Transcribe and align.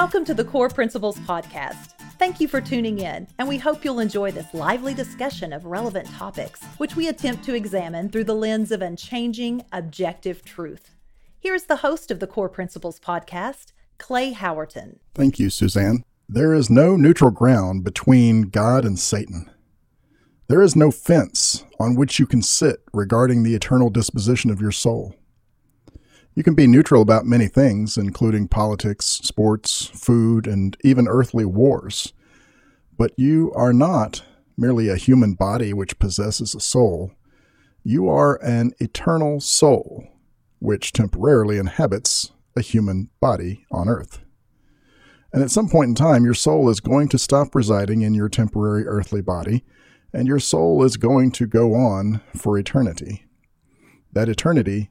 Welcome 0.00 0.24
to 0.24 0.34
the 0.34 0.44
Core 0.44 0.70
Principles 0.70 1.18
Podcast. 1.18 1.90
Thank 2.18 2.40
you 2.40 2.48
for 2.48 2.62
tuning 2.62 3.00
in, 3.00 3.28
and 3.38 3.46
we 3.46 3.58
hope 3.58 3.84
you'll 3.84 4.00
enjoy 4.00 4.30
this 4.30 4.54
lively 4.54 4.94
discussion 4.94 5.52
of 5.52 5.66
relevant 5.66 6.08
topics, 6.12 6.64
which 6.78 6.96
we 6.96 7.08
attempt 7.08 7.44
to 7.44 7.54
examine 7.54 8.08
through 8.08 8.24
the 8.24 8.34
lens 8.34 8.72
of 8.72 8.80
unchanging, 8.80 9.62
objective 9.72 10.42
truth. 10.42 10.94
Here 11.38 11.54
is 11.54 11.64
the 11.64 11.76
host 11.76 12.10
of 12.10 12.18
the 12.18 12.26
Core 12.26 12.48
Principles 12.48 12.98
Podcast, 12.98 13.72
Clay 13.98 14.32
Howerton. 14.32 15.00
Thank 15.14 15.38
you, 15.38 15.50
Suzanne. 15.50 16.02
There 16.26 16.54
is 16.54 16.70
no 16.70 16.96
neutral 16.96 17.30
ground 17.30 17.84
between 17.84 18.44
God 18.44 18.86
and 18.86 18.98
Satan. 18.98 19.50
There 20.48 20.62
is 20.62 20.74
no 20.74 20.90
fence 20.90 21.66
on 21.78 21.94
which 21.94 22.18
you 22.18 22.26
can 22.26 22.40
sit 22.40 22.78
regarding 22.94 23.42
the 23.42 23.54
eternal 23.54 23.90
disposition 23.90 24.50
of 24.50 24.62
your 24.62 24.72
soul. 24.72 25.14
You 26.40 26.44
can 26.44 26.54
be 26.54 26.66
neutral 26.66 27.02
about 27.02 27.26
many 27.26 27.48
things, 27.48 27.98
including 27.98 28.48
politics, 28.48 29.04
sports, 29.04 29.90
food, 29.92 30.46
and 30.46 30.74
even 30.82 31.06
earthly 31.06 31.44
wars. 31.44 32.14
But 32.96 33.12
you 33.18 33.52
are 33.54 33.74
not 33.74 34.22
merely 34.56 34.88
a 34.88 34.96
human 34.96 35.34
body 35.34 35.74
which 35.74 35.98
possesses 35.98 36.54
a 36.54 36.60
soul. 36.60 37.12
You 37.84 38.08
are 38.08 38.42
an 38.42 38.72
eternal 38.78 39.42
soul 39.42 40.08
which 40.60 40.94
temporarily 40.94 41.58
inhabits 41.58 42.32
a 42.56 42.62
human 42.62 43.10
body 43.20 43.66
on 43.70 43.90
earth. 43.90 44.20
And 45.34 45.42
at 45.42 45.50
some 45.50 45.68
point 45.68 45.90
in 45.90 45.94
time, 45.94 46.24
your 46.24 46.32
soul 46.32 46.70
is 46.70 46.80
going 46.80 47.10
to 47.10 47.18
stop 47.18 47.54
residing 47.54 48.00
in 48.00 48.14
your 48.14 48.30
temporary 48.30 48.86
earthly 48.86 49.20
body, 49.20 49.62
and 50.10 50.26
your 50.26 50.40
soul 50.40 50.84
is 50.84 50.96
going 50.96 51.32
to 51.32 51.46
go 51.46 51.74
on 51.74 52.22
for 52.34 52.56
eternity. 52.56 53.26
That 54.14 54.30
eternity 54.30 54.88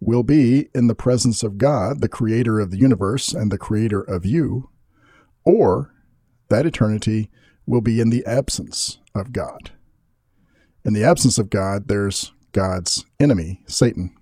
will 0.00 0.22
be 0.22 0.68
in 0.74 0.86
the 0.86 0.94
presence 0.94 1.42
of 1.42 1.58
God, 1.58 2.00
the 2.00 2.08
creator 2.08 2.58
of 2.58 2.70
the 2.70 2.78
universe 2.78 3.32
and 3.32 3.52
the 3.52 3.58
creator 3.58 4.00
of 4.00 4.24
you, 4.24 4.70
or 5.44 5.94
that 6.48 6.66
eternity 6.66 7.30
will 7.66 7.80
be 7.80 8.00
in 8.00 8.10
the 8.10 8.24
absence 8.24 8.98
of 9.14 9.32
God. 9.32 9.70
In 10.84 10.94
the 10.94 11.04
absence 11.04 11.38
of 11.38 11.50
God, 11.50 11.88
there's 11.88 12.32
God's 12.52 13.04
enemy, 13.20 13.60
Satan. 13.66 14.16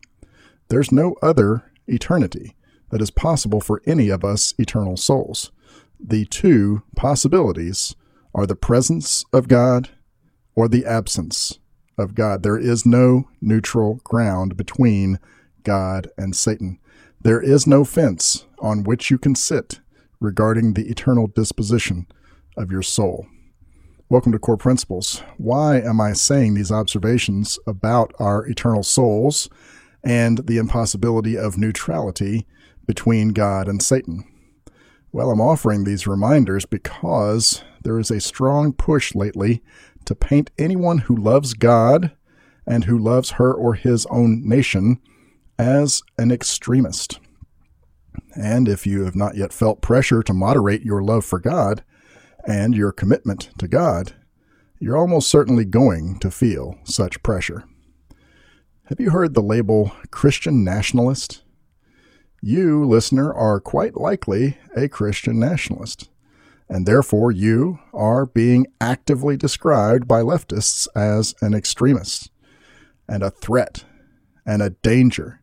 There's 0.68 0.92
no 0.92 1.14
other 1.22 1.70
eternity 1.86 2.56
that 2.90 3.00
is 3.00 3.10
possible 3.10 3.60
for 3.60 3.80
any 3.86 4.08
of 4.08 4.24
us 4.24 4.54
eternal 4.58 4.96
souls. 4.96 5.52
The 6.00 6.24
two 6.26 6.82
possibilities 6.96 7.94
are 8.34 8.46
the 8.46 8.56
presence 8.56 9.24
of 9.32 9.48
God 9.48 9.90
or 10.54 10.68
the 10.68 10.84
absence 10.84 11.58
of 11.96 12.14
God. 12.14 12.42
There 12.42 12.58
is 12.58 12.84
no 12.84 13.28
neutral 13.40 14.00
ground 14.04 14.56
between 14.56 15.18
God 15.62 16.10
and 16.16 16.34
Satan. 16.34 16.78
There 17.20 17.40
is 17.40 17.66
no 17.66 17.84
fence 17.84 18.46
on 18.58 18.84
which 18.84 19.10
you 19.10 19.18
can 19.18 19.34
sit 19.34 19.80
regarding 20.20 20.74
the 20.74 20.88
eternal 20.88 21.26
disposition 21.26 22.06
of 22.56 22.70
your 22.70 22.82
soul. 22.82 23.26
Welcome 24.08 24.32
to 24.32 24.38
Core 24.38 24.56
Principles. 24.56 25.22
Why 25.36 25.80
am 25.80 26.00
I 26.00 26.12
saying 26.14 26.54
these 26.54 26.72
observations 26.72 27.58
about 27.66 28.14
our 28.18 28.46
eternal 28.46 28.82
souls 28.82 29.48
and 30.02 30.38
the 30.46 30.56
impossibility 30.56 31.36
of 31.36 31.58
neutrality 31.58 32.46
between 32.86 33.30
God 33.30 33.68
and 33.68 33.82
Satan? 33.82 34.24
Well, 35.12 35.30
I'm 35.30 35.40
offering 35.40 35.84
these 35.84 36.06
reminders 36.06 36.66
because 36.66 37.62
there 37.82 37.98
is 37.98 38.10
a 38.10 38.20
strong 38.20 38.72
push 38.72 39.14
lately 39.14 39.62
to 40.04 40.14
paint 40.14 40.50
anyone 40.58 40.98
who 40.98 41.16
loves 41.16 41.54
God 41.54 42.12
and 42.66 42.84
who 42.84 42.98
loves 42.98 43.32
her 43.32 43.52
or 43.52 43.74
his 43.74 44.06
own 44.06 44.46
nation 44.48 45.00
as 45.58 46.02
an 46.16 46.30
extremist. 46.30 47.18
And 48.34 48.69
if 48.69 48.86
you 48.86 49.04
have 49.04 49.16
not 49.16 49.36
yet 49.36 49.52
felt 49.52 49.82
pressure 49.82 50.22
to 50.22 50.32
moderate 50.32 50.82
your 50.82 51.02
love 51.02 51.24
for 51.24 51.38
God 51.38 51.82
and 52.46 52.74
your 52.74 52.92
commitment 52.92 53.50
to 53.58 53.66
God, 53.66 54.14
you're 54.78 54.97
almost 54.97 55.28
certainly 55.28 55.64
going 55.64 56.18
to 56.20 56.30
feel 56.30 56.78
such 56.84 57.22
pressure. 57.22 57.64
Have 58.84 59.00
you 59.00 59.10
heard 59.10 59.34
the 59.34 59.42
label 59.42 59.92
Christian 60.10 60.64
nationalist? 60.64 61.42
You, 62.41 62.84
listener, 62.86 63.34
are 63.34 63.60
quite 63.60 63.97
likely 63.97 64.56
a 64.76 64.88
Christian 64.88 65.41
nationalist, 65.41 66.08
and 66.68 66.86
therefore 66.86 67.32
you 67.32 67.80
are 67.92 68.24
being 68.24 68.68
actively 68.80 69.36
described 69.36 70.06
by 70.06 70.22
leftists 70.22 70.86
as 70.94 71.34
an 71.41 71.54
extremist 71.54 72.30
and 73.08 73.24
a 73.24 73.30
threat 73.30 73.84
and 74.47 74.62
a 74.62 74.70
danger 74.70 75.41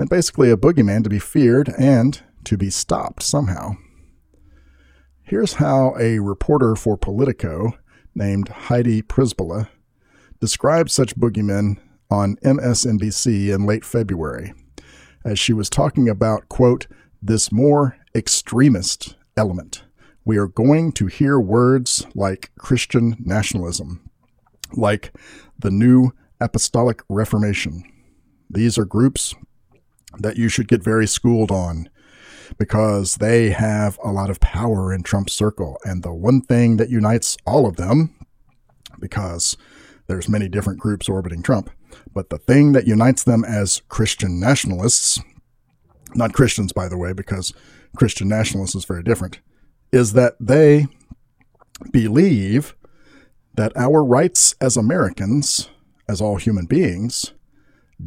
and 0.00 0.08
basically 0.08 0.50
a 0.50 0.56
boogeyman 0.56 1.04
to 1.04 1.10
be 1.10 1.18
feared 1.18 1.68
and 1.76 2.22
to 2.42 2.56
be 2.56 2.70
stopped 2.70 3.22
somehow. 3.22 3.72
Here's 5.22 5.54
how 5.54 5.94
a 6.00 6.20
reporter 6.20 6.74
for 6.74 6.96
Politico 6.96 7.74
named 8.14 8.48
Heidi 8.48 9.02
Przybyla 9.02 9.68
described 10.40 10.90
such 10.90 11.16
boogeymen 11.16 11.76
on 12.10 12.36
MSNBC 12.36 13.54
in 13.54 13.66
late 13.66 13.84
February 13.84 14.54
as 15.22 15.38
she 15.38 15.52
was 15.52 15.68
talking 15.68 16.08
about, 16.08 16.48
quote, 16.48 16.86
this 17.20 17.52
more 17.52 17.98
extremist 18.14 19.16
element. 19.36 19.84
We 20.24 20.38
are 20.38 20.48
going 20.48 20.92
to 20.92 21.08
hear 21.08 21.38
words 21.38 22.06
like 22.14 22.52
Christian 22.58 23.16
nationalism, 23.20 24.08
like 24.72 25.14
the 25.58 25.70
New 25.70 26.12
Apostolic 26.40 27.02
Reformation. 27.10 27.84
These 28.48 28.78
are 28.78 28.86
groups 28.86 29.34
that 30.18 30.36
you 30.36 30.48
should 30.48 30.68
get 30.68 30.82
very 30.82 31.06
schooled 31.06 31.50
on 31.50 31.88
because 32.58 33.16
they 33.16 33.50
have 33.50 33.98
a 34.04 34.10
lot 34.10 34.30
of 34.30 34.40
power 34.40 34.92
in 34.92 35.02
Trump's 35.02 35.32
circle. 35.32 35.78
And 35.84 36.02
the 36.02 36.12
one 36.12 36.40
thing 36.40 36.76
that 36.78 36.90
unites 36.90 37.36
all 37.46 37.66
of 37.66 37.76
them, 37.76 38.14
because 38.98 39.56
there's 40.08 40.28
many 40.28 40.48
different 40.48 40.80
groups 40.80 41.08
orbiting 41.08 41.42
Trump, 41.42 41.70
but 42.12 42.30
the 42.30 42.38
thing 42.38 42.72
that 42.72 42.86
unites 42.86 43.24
them 43.24 43.44
as 43.44 43.82
Christian 43.88 44.40
nationalists, 44.40 45.20
not 46.14 46.32
Christians, 46.32 46.72
by 46.72 46.88
the 46.88 46.98
way, 46.98 47.12
because 47.12 47.52
Christian 47.96 48.28
nationalists 48.28 48.74
is 48.74 48.84
very 48.84 49.02
different, 49.02 49.40
is 49.92 50.12
that 50.14 50.34
they 50.40 50.86
believe 51.92 52.74
that 53.54 53.72
our 53.76 54.04
rights 54.04 54.54
as 54.60 54.76
Americans, 54.76 55.68
as 56.08 56.20
all 56.20 56.36
human 56.36 56.66
beings, 56.66 57.32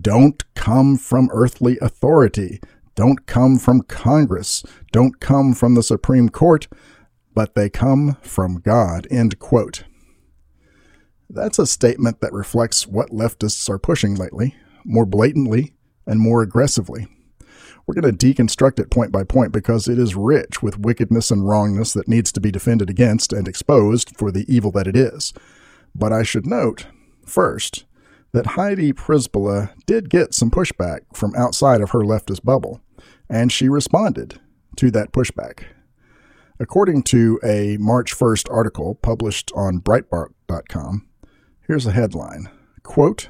don't 0.01 0.43
come 0.55 0.97
from 0.97 1.29
earthly 1.31 1.77
authority, 1.81 2.59
don't 2.95 3.25
come 3.25 3.57
from 3.57 3.81
Congress, 3.81 4.63
don't 4.91 5.19
come 5.19 5.53
from 5.53 5.75
the 5.75 5.83
Supreme 5.83 6.29
Court, 6.29 6.67
but 7.33 7.55
they 7.55 7.69
come 7.69 8.17
from 8.21 8.59
God. 8.59 9.07
End 9.09 9.39
quote. 9.39 9.83
That's 11.29 11.57
a 11.57 11.65
statement 11.65 12.21
that 12.21 12.33
reflects 12.33 12.87
what 12.87 13.09
leftists 13.09 13.67
are 13.69 13.79
pushing 13.79 14.15
lately, 14.15 14.55
more 14.85 15.05
blatantly 15.05 15.73
and 16.05 16.19
more 16.19 16.43
aggressively. 16.43 17.07
We're 17.85 17.99
going 17.99 18.15
to 18.15 18.33
deconstruct 18.33 18.79
it 18.79 18.91
point 18.91 19.11
by 19.11 19.23
point 19.23 19.51
because 19.51 19.87
it 19.87 19.99
is 19.99 20.15
rich 20.15 20.61
with 20.61 20.79
wickedness 20.79 21.31
and 21.31 21.47
wrongness 21.47 21.91
that 21.93 22.07
needs 22.07 22.31
to 22.33 22.39
be 22.39 22.51
defended 22.51 22.89
against 22.89 23.33
and 23.33 23.47
exposed 23.47 24.15
for 24.15 24.31
the 24.31 24.45
evil 24.53 24.71
that 24.71 24.87
it 24.87 24.95
is. 24.95 25.33
But 25.93 26.13
I 26.13 26.23
should 26.23 26.45
note, 26.45 26.85
first, 27.25 27.85
that 28.33 28.47
Heidi 28.47 28.91
Przybyla 28.93 29.71
did 29.85 30.09
get 30.09 30.33
some 30.33 30.51
pushback 30.51 31.01
from 31.13 31.35
outside 31.35 31.81
of 31.81 31.91
her 31.91 31.99
leftist 31.99 32.43
bubble, 32.43 32.81
and 33.29 33.51
she 33.51 33.69
responded 33.69 34.39
to 34.77 34.91
that 34.91 35.11
pushback. 35.11 35.63
According 36.59 37.03
to 37.03 37.39
a 37.43 37.77
March 37.77 38.15
1st 38.15 38.51
article 38.51 38.95
published 38.95 39.51
on 39.55 39.79
Breitbart.com, 39.79 41.07
here's 41.67 41.85
a 41.85 41.91
headline 41.91 42.49
Quote, 42.83 43.29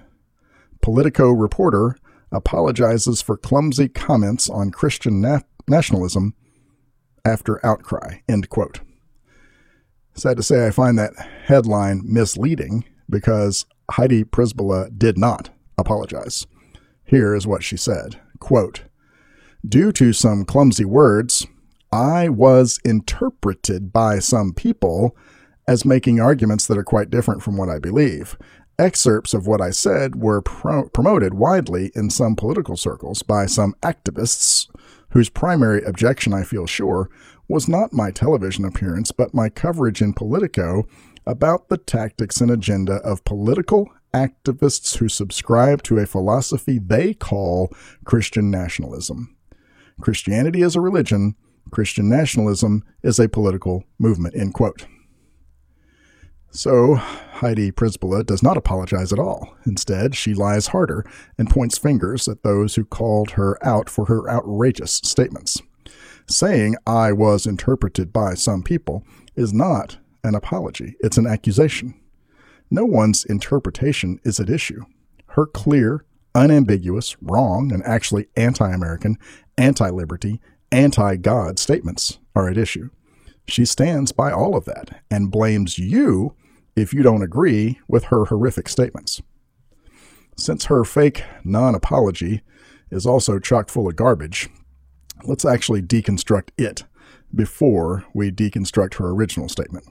Politico 0.81 1.31
reporter 1.31 1.95
apologizes 2.31 3.22
for 3.22 3.38
clumsy 3.38 3.88
comments 3.88 4.50
on 4.50 4.72
Christian 4.72 5.22
na- 5.22 5.42
nationalism 5.68 6.33
after 7.24 7.66
outcry. 7.66 8.18
End 8.27 8.50
quote. 8.50 8.81
Sad 10.16 10.38
to 10.38 10.44
say, 10.44 10.68
I 10.68 10.72
find 10.72 10.98
that 10.98 11.13
headline 11.45 12.01
misleading 12.06 12.86
because 13.10 13.66
Heidi 13.94 14.24
Przybyla 14.24 14.98
did 14.98 15.19
not 15.19 15.51
apologize. 15.78 16.48
Here 17.06 17.36
is 17.36 17.45
what 17.45 17.63
she 17.63 17.78
said 17.78 18.19
quote, 18.40 18.86
Due 19.68 19.92
to 19.92 20.12
some 20.12 20.45
clumsy 20.45 20.84
words, 20.84 21.45
I 21.92 22.28
was 22.30 22.80
interpreted 22.84 23.94
by 23.94 24.18
some 24.18 24.51
people 24.51 25.16
as 25.68 25.86
making 25.86 26.19
arguments 26.19 26.66
that 26.66 26.78
are 26.78 26.84
quite 26.84 27.12
different 27.12 27.44
from 27.44 27.56
what 27.56 27.69
I 27.69 27.78
believe. 27.78 28.36
Excerpts 28.80 29.36
of 29.36 29.45
what 29.45 29.62
I 29.62 29.69
said 29.69 30.16
were 30.16 30.42
pro- 30.42 30.89
promoted 30.89 31.36
widely 31.36 31.92
in 31.94 32.10
some 32.10 32.36
political 32.36 32.75
circles 32.75 33.22
by 33.22 33.46
some 33.46 33.75
activists 33.84 34.68
whose 35.10 35.30
primary 35.30 35.84
objection, 35.84 36.34
I 36.34 36.44
feel 36.44 36.66
sure, 36.66 37.12
was 37.48 37.68
not 37.68 37.94
my 37.94 38.10
television 38.10 38.66
appearance, 38.66 39.12
but 39.12 39.36
my 39.36 39.50
coverage 39.50 40.01
in 40.01 40.13
Politico 40.13 40.88
about 41.25 41.70
the 41.70 41.78
tactics 41.78 42.42
and 42.42 42.52
agenda 42.52 42.96
of 42.96 43.24
political 43.24 43.90
activists 44.14 44.98
who 44.98 45.10
subscribe 45.10 45.84
to 45.84 45.98
a 45.98 46.06
philosophy 46.06 46.80
they 46.80 47.14
call 47.14 47.74
Christian 48.06 48.52
nationalism. 48.52 49.36
Christianity 50.02 50.62
is 50.62 50.75
a 50.75 50.81
religion 50.81 51.36
Christian 51.74 52.08
nationalism 52.08 52.84
is 53.02 53.20
a 53.20 53.28
political 53.28 53.84
movement, 53.98 54.36
end 54.36 54.54
quote. 54.54 54.86
So, 56.52 56.96
Heidi 56.96 57.72
Przybyla 57.72 58.28
does 58.28 58.44
not 58.44 58.58
apologize 58.58 59.12
at 59.12 59.18
all. 59.18 59.56
Instead, 59.66 60.16
she 60.16 60.36
lies 60.36 60.68
harder 60.68 61.04
and 61.38 61.50
points 61.50 61.80
fingers 61.80 62.28
at 62.28 62.44
those 62.44 62.75
who 62.75 62.86
called 62.86 63.31
her 63.31 63.58
out 63.66 63.90
for 63.90 64.06
her 64.06 64.30
outrageous 64.30 65.02
statements. 65.04 65.60
Saying 66.30 66.75
I 66.86 67.12
was 67.12 67.48
interpreted 67.48 68.14
by 68.14 68.36
some 68.36 68.62
people 68.62 69.04
is 69.36 69.52
not 69.52 69.98
an 70.24 70.36
apology, 70.36 70.96
it's 71.02 71.18
an 71.18 71.28
accusation. 71.28 72.00
No 72.72 72.86
one's 72.86 73.25
interpretation 73.25 74.20
is 74.24 74.40
at 74.40 74.50
issue. 74.50 74.84
Her 75.28 75.46
clear, 75.46 76.06
unambiguous, 76.34 77.16
wrong, 77.22 77.72
and 77.72 77.84
actually 77.84 78.28
anti 78.36 78.72
American, 78.72 79.18
anti 79.58 79.90
liberty, 79.90 80.42
anti 80.72 81.16
God 81.18 81.60
statements 81.60 82.20
are 82.36 82.50
at 82.50 82.58
issue. 82.58 82.90
She 83.48 83.66
stands 83.66 84.12
by 84.12 84.31
all 84.31 84.56
of 84.56 84.66
that 84.66 85.04
and 85.12 85.31
blames 85.31 85.78
you 85.78 86.36
if 86.75 86.94
you 86.94 87.04
don't 87.04 87.22
agree 87.22 87.80
with 87.88 88.06
her 88.06 88.25
horrific 88.25 88.70
statements. 88.70 89.22
Since 90.38 90.66
her 90.66 90.84
fake 90.84 91.24
non 91.44 91.75
apology 91.75 92.42
is 92.90 93.06
also 93.06 93.40
chock 93.40 93.70
full 93.70 93.88
of 93.88 93.96
garbage, 93.96 94.50
let's 95.25 95.46
actually 95.46 95.81
deconstruct 95.81 96.50
it 96.58 96.84
before 97.36 98.06
we 98.14 98.31
deconstruct 98.31 98.96
her 98.96 99.10
original 99.10 99.50
statement. 99.50 99.86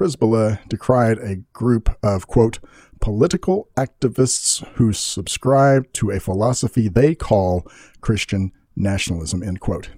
Przybyla 0.00 0.58
decried 0.66 1.18
a 1.18 1.36
group 1.52 1.94
of, 2.02 2.26
quote, 2.26 2.58
political 3.00 3.68
activists 3.76 4.66
who 4.76 4.94
subscribe 4.94 5.92
to 5.92 6.10
a 6.10 6.18
philosophy 6.18 6.88
they 6.88 7.14
call 7.14 7.66
Christian 8.00 8.50
nationalism, 8.74 9.42
end 9.42 9.60
quote. 9.60 9.90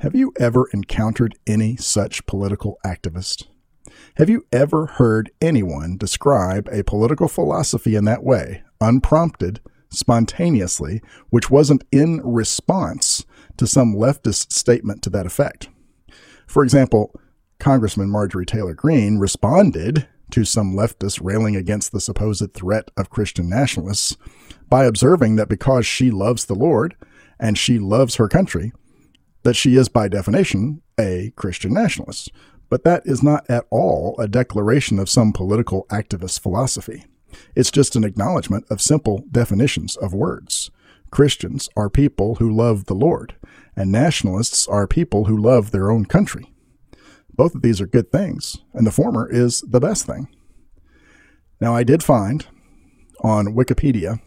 Have 0.00 0.14
you 0.14 0.34
ever 0.38 0.68
encountered 0.74 1.34
any 1.46 1.74
such 1.76 2.26
political 2.26 2.78
activist? 2.84 3.46
Have 4.16 4.28
you 4.28 4.44
ever 4.52 4.84
heard 4.84 5.30
anyone 5.40 5.96
describe 5.96 6.68
a 6.70 6.84
political 6.84 7.28
philosophy 7.28 7.96
in 7.96 8.04
that 8.04 8.22
way, 8.22 8.62
unprompted, 8.78 9.60
spontaneously, 9.88 11.00
which 11.30 11.50
wasn't 11.50 11.84
in 11.90 12.20
response 12.22 13.24
to 13.56 13.66
some 13.66 13.94
leftist 13.94 14.52
statement 14.52 15.02
to 15.02 15.08
that 15.10 15.24
effect? 15.24 15.70
For 16.46 16.62
example, 16.62 17.18
Congressman 17.58 18.08
Marjorie 18.08 18.46
Taylor 18.46 18.74
Greene 18.74 19.18
responded 19.18 20.06
to 20.30 20.44
some 20.44 20.74
leftists 20.74 21.20
railing 21.22 21.56
against 21.56 21.92
the 21.92 22.00
supposed 22.00 22.52
threat 22.54 22.90
of 22.96 23.10
Christian 23.10 23.48
nationalists 23.48 24.16
by 24.68 24.84
observing 24.84 25.36
that 25.36 25.48
because 25.48 25.86
she 25.86 26.10
loves 26.10 26.44
the 26.44 26.54
Lord 26.54 26.94
and 27.40 27.58
she 27.58 27.78
loves 27.78 28.16
her 28.16 28.28
country, 28.28 28.72
that 29.42 29.56
she 29.56 29.76
is 29.76 29.88
by 29.88 30.08
definition 30.08 30.82
a 30.98 31.32
Christian 31.36 31.72
nationalist. 31.72 32.30
But 32.68 32.84
that 32.84 33.02
is 33.06 33.22
not 33.22 33.48
at 33.48 33.64
all 33.70 34.14
a 34.18 34.28
declaration 34.28 34.98
of 34.98 35.08
some 35.08 35.32
political 35.32 35.86
activist 35.86 36.40
philosophy. 36.40 37.06
It's 37.54 37.70
just 37.70 37.96
an 37.96 38.04
acknowledgement 38.04 38.66
of 38.70 38.82
simple 38.82 39.24
definitions 39.30 39.96
of 39.96 40.12
words. 40.12 40.70
Christians 41.10 41.68
are 41.76 41.88
people 41.88 42.36
who 42.36 42.54
love 42.54 42.84
the 42.84 42.94
Lord, 42.94 43.34
and 43.74 43.90
nationalists 43.90 44.68
are 44.68 44.86
people 44.86 45.24
who 45.24 45.36
love 45.36 45.70
their 45.70 45.90
own 45.90 46.04
country. 46.04 46.52
Both 47.38 47.54
of 47.54 47.62
these 47.62 47.80
are 47.80 47.86
good 47.86 48.10
things, 48.10 48.58
and 48.74 48.84
the 48.84 48.90
former 48.90 49.30
is 49.30 49.60
the 49.60 49.78
best 49.78 50.04
thing. 50.04 50.26
Now, 51.60 51.72
I 51.74 51.84
did 51.84 52.02
find 52.02 52.44
on 53.22 53.54
Wikipedia 53.54 54.20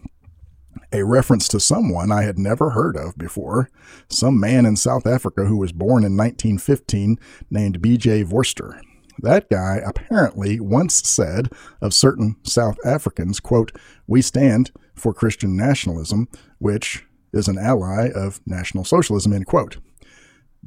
a 0.93 1.03
reference 1.03 1.49
to 1.49 1.59
someone 1.59 2.09
I 2.09 2.23
had 2.23 2.39
never 2.39 2.69
heard 2.69 2.95
of 2.95 3.17
before, 3.17 3.69
some 4.09 4.39
man 4.39 4.65
in 4.65 4.77
South 4.77 5.05
Africa 5.05 5.43
who 5.43 5.57
was 5.57 5.73
born 5.73 6.05
in 6.05 6.15
1915 6.15 7.19
named 7.49 7.81
B.J. 7.81 8.23
Vorster. 8.23 8.79
That 9.19 9.49
guy 9.49 9.81
apparently 9.85 10.61
once 10.61 11.05
said 11.05 11.49
of 11.81 11.93
certain 11.93 12.37
South 12.43 12.77
Africans, 12.85 13.41
quote, 13.41 13.73
we 14.07 14.21
stand 14.21 14.71
for 14.95 15.13
Christian 15.13 15.57
nationalism, 15.57 16.29
which 16.59 17.05
is 17.33 17.49
an 17.49 17.57
ally 17.57 18.09
of 18.15 18.39
National 18.45 18.85
Socialism, 18.85 19.33
end 19.33 19.47
quote. 19.47 19.79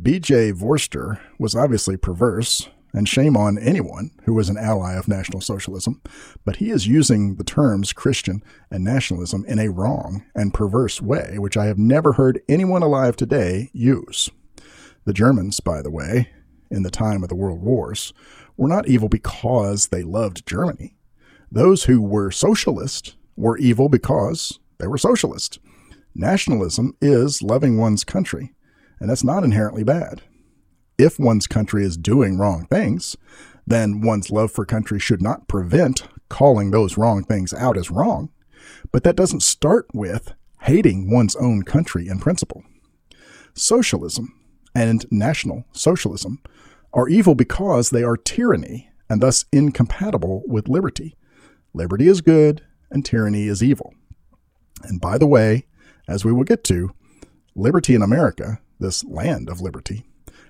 B.J. 0.01 0.53
Vorster 0.53 1.21
was 1.39 1.55
obviously 1.55 1.97
perverse 1.97 2.69
and 2.93 3.09
shame 3.09 3.37
on 3.37 3.59
anyone 3.59 4.11
who 4.25 4.35
was 4.35 4.49
an 4.49 4.59
ally 4.59 4.95
of 4.95 5.07
National 5.07 5.41
Socialism, 5.41 6.03
but 6.45 6.57
he 6.57 6.71
is 6.71 6.89
using 6.89 7.37
the 7.37 7.45
terms 7.45 7.93
Christian 7.93 8.43
and 8.73 8.83
nationalism 8.83 9.45
in 9.47 9.61
a 9.61 9.71
wrong 9.71 10.25
and 10.35 10.53
perverse 10.53 11.01
way, 11.01 11.39
which 11.39 11.57
I 11.57 11.67
have 11.67 11.79
never 11.79 12.15
heard 12.15 12.41
anyone 12.49 12.83
alive 12.83 13.15
today 13.15 13.71
use. 13.73 14.31
The 15.05 15.13
Germans, 15.13 15.61
by 15.61 15.81
the 15.81 15.93
way, 15.93 16.31
in 16.71 16.83
the 16.83 16.91
time 16.91 17.23
of 17.23 17.29
the 17.29 17.37
World 17.37 17.63
Wars, 17.63 18.13
were 18.57 18.69
not 18.69 18.89
evil 18.89 19.09
because 19.09 19.89
they 19.89 20.03
loved 20.03 20.47
Germany. 20.47 20.97
Those 21.53 21.85
who 21.85 22.03
were 22.03 22.33
socialist 22.33 23.15
were 23.37 23.59
evil 23.59 23.89
because 23.89 24.59
they 24.79 24.89
were 24.89 24.99
socialist. 24.99 25.61
Nationalism 26.17 26.97
is 27.01 27.43
loving 27.43 27.79
one's 27.79 28.03
country, 28.03 28.55
and 29.05 29.11
that's 29.11 29.23
not 29.23 29.45
inherently 29.45 29.85
bad 29.85 30.23
if 30.99 31.19
one's 31.19 31.47
country 31.47 31.85
is 31.85 31.97
doing 31.97 32.39
wrong 32.39 32.67
things, 32.71 33.17
then 33.67 34.01
one's 34.01 34.31
love 34.31 34.51
for 34.51 34.65
country 34.65 34.99
should 34.99 35.23
not 35.23 35.49
prevent 35.49 36.07
calling 36.29 36.71
those 36.71 36.97
wrong 36.97 37.23
things 37.25 37.53
out 37.53 37.77
as 37.77 37.91
wrong. 37.91 38.31
But 38.93 39.05
that 39.05 39.17
doesn't 39.17 39.43
start 39.43 39.87
with 39.93 40.35
hating 40.63 41.11
one's 41.11 41.37
own 41.37 41.63
country 41.63 42.09
in 42.09 42.19
principle. 42.19 42.65
Socialism 43.55 44.33
and 44.75 45.07
National 45.11 45.65
Socialism 45.73 46.41
are 46.93 47.09
evil 47.09 47.35
because 47.35 47.91
they 47.91 48.03
are 48.03 48.17
tyranny 48.17 48.89
and 49.09 49.21
thus 49.21 49.45
incompatible 49.53 50.43
with 50.47 50.69
liberty. 50.69 51.17
Liberty 51.73 52.09
is 52.09 52.21
good 52.21 52.63
and 52.91 53.05
tyranny 53.05 53.49
is 53.49 53.63
evil. 53.63 53.93
And 54.83 55.01
by 55.01 55.19
the 55.19 55.27
way, 55.27 55.67
as 56.09 56.25
we 56.25 56.33
will 56.33 56.45
get 56.45 56.65
to, 56.65 56.95
liberty 57.55 57.95
in 57.95 58.03
America, 58.03 58.61
this 58.85 59.05
land 59.05 59.49
of 59.49 59.61
liberty, 59.61 60.05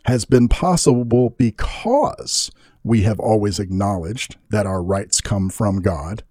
has 0.06 0.24
been 0.24 0.48
possible 0.48 1.30
because 1.30 2.50
we 2.82 3.02
have 3.02 3.18
always 3.18 3.58
acknowledged 3.58 4.36
that 4.50 4.66
our 4.66 4.82
rights 4.82 5.20
come 5.20 5.48
from 5.48 5.80
God 5.80 6.22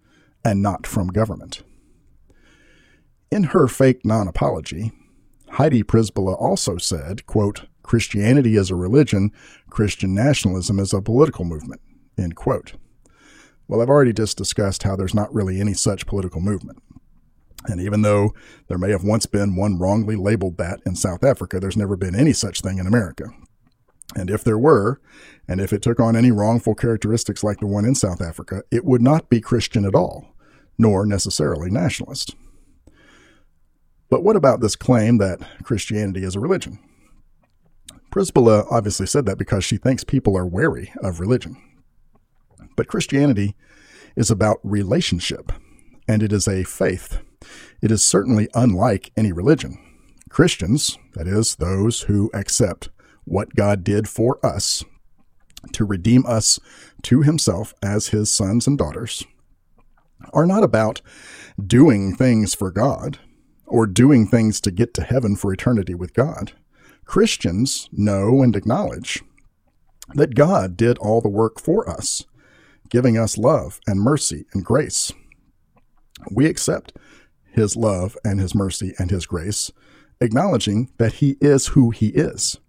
and 0.46 0.62
not 0.62 0.86
from 0.86 1.08
government. 1.08 1.64
In 3.32 3.46
her 3.46 3.68
fake 3.68 4.06
non 4.06 4.28
apology, 4.28 4.92
Heidi 5.52 5.82
Przybyla 5.82 6.40
also 6.40 6.78
said, 6.78 7.26
quote, 7.26 7.64
Christianity 7.82 8.56
is 8.56 8.70
a 8.70 8.76
religion, 8.76 9.32
Christian 9.70 10.14
nationalism 10.14 10.80
is 10.80 10.94
a 10.94 11.02
political 11.02 11.46
movement, 11.46 11.82
end 12.18 12.36
quote. 12.36 12.74
Well, 13.68 13.82
I've 13.82 13.90
already 13.90 14.14
just 14.14 14.38
discussed 14.38 14.84
how 14.84 14.96
there's 14.96 15.16
not 15.16 15.34
really 15.34 15.60
any 15.60 15.74
such 15.74 16.06
political 16.06 16.42
movement. 16.42 16.82
And 17.68 17.80
even 17.80 18.02
though 18.02 18.34
there 18.68 18.78
may 18.78 18.92
have 18.92 19.04
once 19.04 19.26
been 19.26 19.56
one 19.56 19.80
wrongly 19.80 20.16
labeled 20.16 20.58
that 20.58 20.82
in 20.86 20.96
South 20.96 21.24
Africa, 21.24 21.60
there's 21.60 21.78
never 21.78 21.96
been 21.96 22.16
any 22.16 22.34
such 22.34 22.62
thing 22.62 22.78
in 22.78 22.88
America. 22.88 23.26
And 24.16 24.30
if 24.30 24.44
there 24.44 24.58
were, 24.58 25.00
and 25.48 25.60
if 25.60 25.74
it 25.74 25.82
took 25.82 26.00
on 26.00 26.16
any 26.16 26.32
wrongful 26.32 26.76
characteristics 26.76 27.44
like 27.44 27.60
the 27.60 27.68
one 27.68 27.86
in 27.86 27.96
South 27.96 28.22
Africa, 28.22 28.64
it 28.72 28.86
would 28.86 29.02
not 29.02 29.30
be 29.30 29.42
Christian 29.42 29.86
at 29.86 29.96
all, 29.96 30.36
nor 30.78 31.06
necessarily 31.06 31.72
nationalist. 31.72 32.36
But 34.10 34.24
what 34.24 34.36
about 34.36 34.62
this 34.62 34.76
claim 34.76 35.18
that 35.18 35.40
Christianity 35.64 36.24
is 36.24 36.36
a 36.36 36.40
religion? 36.40 36.80
Przybyla 38.12 38.68
obviously 38.70 39.08
said 39.08 39.26
that 39.26 39.40
because 39.40 39.64
she 39.64 39.78
thinks 39.78 40.04
people 40.04 40.38
are 40.38 40.46
wary 40.46 40.94
of 41.02 41.20
religion. 41.20 41.58
But 42.76 42.88
Christianity 42.88 43.56
is 44.16 44.30
about 44.30 44.60
relationship, 44.64 45.52
and 46.08 46.22
it 46.22 46.32
is 46.32 46.48
a 46.48 46.64
faith. 46.64 47.22
It 47.84 47.92
is 47.92 48.02
certainly 48.02 48.48
unlike 48.54 49.12
any 49.18 49.34
religion. 49.34 49.78
Christians, 50.30 50.98
that 51.16 51.28
is, 51.28 51.56
those 51.56 52.04
who 52.04 52.32
accept 52.34 52.88
what 53.26 53.58
God 53.58 53.84
did 53.84 54.08
for 54.08 54.44
us 54.44 54.86
to 55.74 55.84
redeem 55.84 56.26
us 56.26 56.62
to 57.02 57.24
himself 57.24 57.74
as 57.84 58.08
his 58.08 58.32
sons 58.32 58.68
and 58.68 58.78
daughters 58.78 59.26
are 60.32 60.46
not 60.46 60.64
about 60.64 61.02
doing 61.62 62.16
things 62.16 62.56
for 62.56 62.72
God 62.72 63.20
or 63.68 63.86
doing 63.86 64.28
things 64.28 64.62
to 64.62 64.72
get 64.72 64.94
to 64.94 65.04
heaven 65.04 65.36
for 65.36 65.52
eternity 65.52 65.94
with 65.94 66.14
God. 66.14 66.54
Christians 67.04 67.90
know 67.92 68.42
and 68.42 68.56
acknowledge 68.56 69.22
that 70.14 70.36
God 70.36 70.78
did 70.78 70.98
all 71.00 71.20
the 71.20 71.28
work 71.28 71.60
for 71.60 71.90
us, 71.90 72.24
giving 72.90 73.18
us 73.18 73.38
love 73.38 73.82
and 73.86 74.00
mercy 74.00 74.46
and 74.54 74.64
grace. 74.64 75.12
We 76.32 76.46
accept 76.46 76.94
his 77.54 77.76
love 77.76 78.18
and 78.26 78.40
his 78.40 78.56
mercy 78.56 78.94
and 78.98 79.12
his 79.12 79.26
grace, 79.26 79.72
acknowledging 80.20 80.92
that 80.98 81.14
he 81.14 81.38
is 81.40 81.68
who 81.68 81.92
he 81.92 82.08
is 82.08 82.60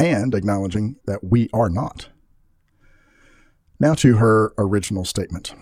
and 0.00 0.34
acknowledging 0.34 0.96
that 1.06 1.24
we 1.24 1.48
are 1.52 1.68
not. 1.68 2.08
Now 3.80 3.94
to 3.94 4.16
her 4.16 4.52
original 4.58 5.04
statement. 5.04 5.54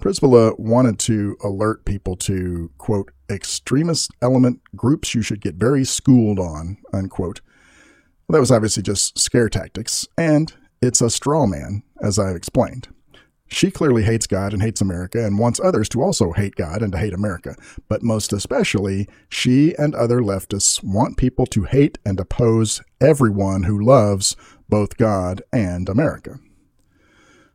Przybyla 0.00 0.58
wanted 0.58 0.98
to 1.00 1.36
alert 1.42 1.84
people 1.84 2.14
to, 2.16 2.70
quote, 2.76 3.10
extremist 3.30 4.10
element 4.20 4.60
groups 4.76 5.14
you 5.14 5.22
should 5.22 5.40
get 5.40 5.54
very 5.54 5.84
schooled 5.84 6.38
on, 6.38 6.76
unquote. 6.92 7.40
Well, 8.28 8.34
that 8.34 8.40
was 8.40 8.50
obviously 8.50 8.82
just 8.82 9.18
scare 9.18 9.48
tactics, 9.48 10.06
and 10.18 10.52
it's 10.82 11.00
a 11.00 11.08
straw 11.08 11.46
man, 11.46 11.82
as 12.02 12.18
I've 12.18 12.36
explained. 12.36 12.88
She 13.54 13.70
clearly 13.70 14.02
hates 14.02 14.26
God 14.26 14.52
and 14.52 14.60
hates 14.60 14.80
America 14.80 15.24
and 15.24 15.38
wants 15.38 15.60
others 15.60 15.88
to 15.90 16.02
also 16.02 16.32
hate 16.32 16.56
God 16.56 16.82
and 16.82 16.90
to 16.90 16.98
hate 16.98 17.12
America. 17.12 17.54
But 17.88 18.02
most 18.02 18.32
especially, 18.32 19.08
she 19.28 19.76
and 19.78 19.94
other 19.94 20.18
leftists 20.20 20.82
want 20.82 21.16
people 21.16 21.46
to 21.46 21.62
hate 21.62 21.96
and 22.04 22.18
oppose 22.18 22.82
everyone 23.00 23.62
who 23.62 23.80
loves 23.80 24.34
both 24.68 24.96
God 24.96 25.40
and 25.52 25.88
America. 25.88 26.40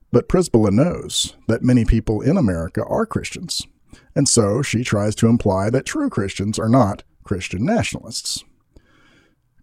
But 0.10 0.30
Przybyla 0.30 0.72
knows 0.72 1.36
that 1.50 1.64
many 1.64 1.84
people 1.84 2.22
in 2.22 2.38
America 2.38 2.82
are 2.86 3.06
Christians, 3.06 3.68
and 4.16 4.26
so 4.26 4.62
she 4.62 4.86
tries 4.86 5.16
to 5.16 5.28
imply 5.28 5.70
that 5.70 5.86
true 5.86 6.10
Christians 6.10 6.58
are 6.58 6.70
not 6.70 7.04
Christian 7.26 7.66
nationalists. 7.66 8.46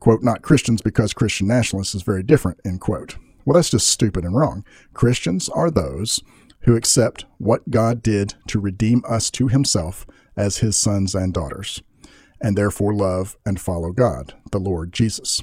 Quote, 0.00 0.22
not 0.22 0.42
Christians 0.42 0.82
because 0.82 1.14
Christian 1.14 1.46
nationalists 1.46 1.94
is 1.94 2.02
very 2.02 2.22
different, 2.22 2.60
end 2.62 2.82
quote. 2.82 3.16
Well, 3.46 3.54
that's 3.54 3.70
just 3.70 3.88
stupid 3.88 4.24
and 4.24 4.36
wrong. 4.36 4.64
Christians 4.92 5.48
are 5.48 5.70
those 5.70 6.20
who 6.62 6.76
accept 6.76 7.24
what 7.38 7.70
God 7.70 8.02
did 8.02 8.34
to 8.48 8.60
redeem 8.60 9.02
us 9.08 9.30
to 9.30 9.48
himself 9.48 10.04
as 10.36 10.58
his 10.58 10.76
sons 10.76 11.14
and 11.14 11.32
daughters, 11.32 11.80
and 12.42 12.58
therefore 12.58 12.92
love 12.92 13.36
and 13.46 13.58
follow 13.58 13.92
God, 13.92 14.34
the 14.50 14.58
Lord 14.58 14.92
Jesus. 14.92 15.42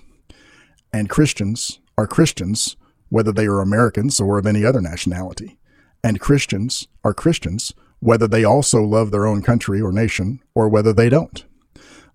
And 0.91 1.09
Christians 1.09 1.79
are 1.97 2.05
Christians 2.05 2.75
whether 3.13 3.31
they 3.31 3.45
are 3.45 3.61
Americans 3.61 4.19
or 4.19 4.39
of 4.39 4.47
any 4.47 4.65
other 4.65 4.81
nationality. 4.81 5.59
And 6.03 6.19
Christians 6.19 6.87
are 7.03 7.13
Christians, 7.13 7.71
whether 7.99 8.27
they 8.27 8.43
also 8.43 8.81
love 8.81 9.11
their 9.11 9.27
own 9.27 9.43
country 9.43 9.79
or 9.79 9.91
nation 9.91 10.41
or 10.55 10.67
whether 10.67 10.93
they 10.93 11.09
don't. 11.09 11.45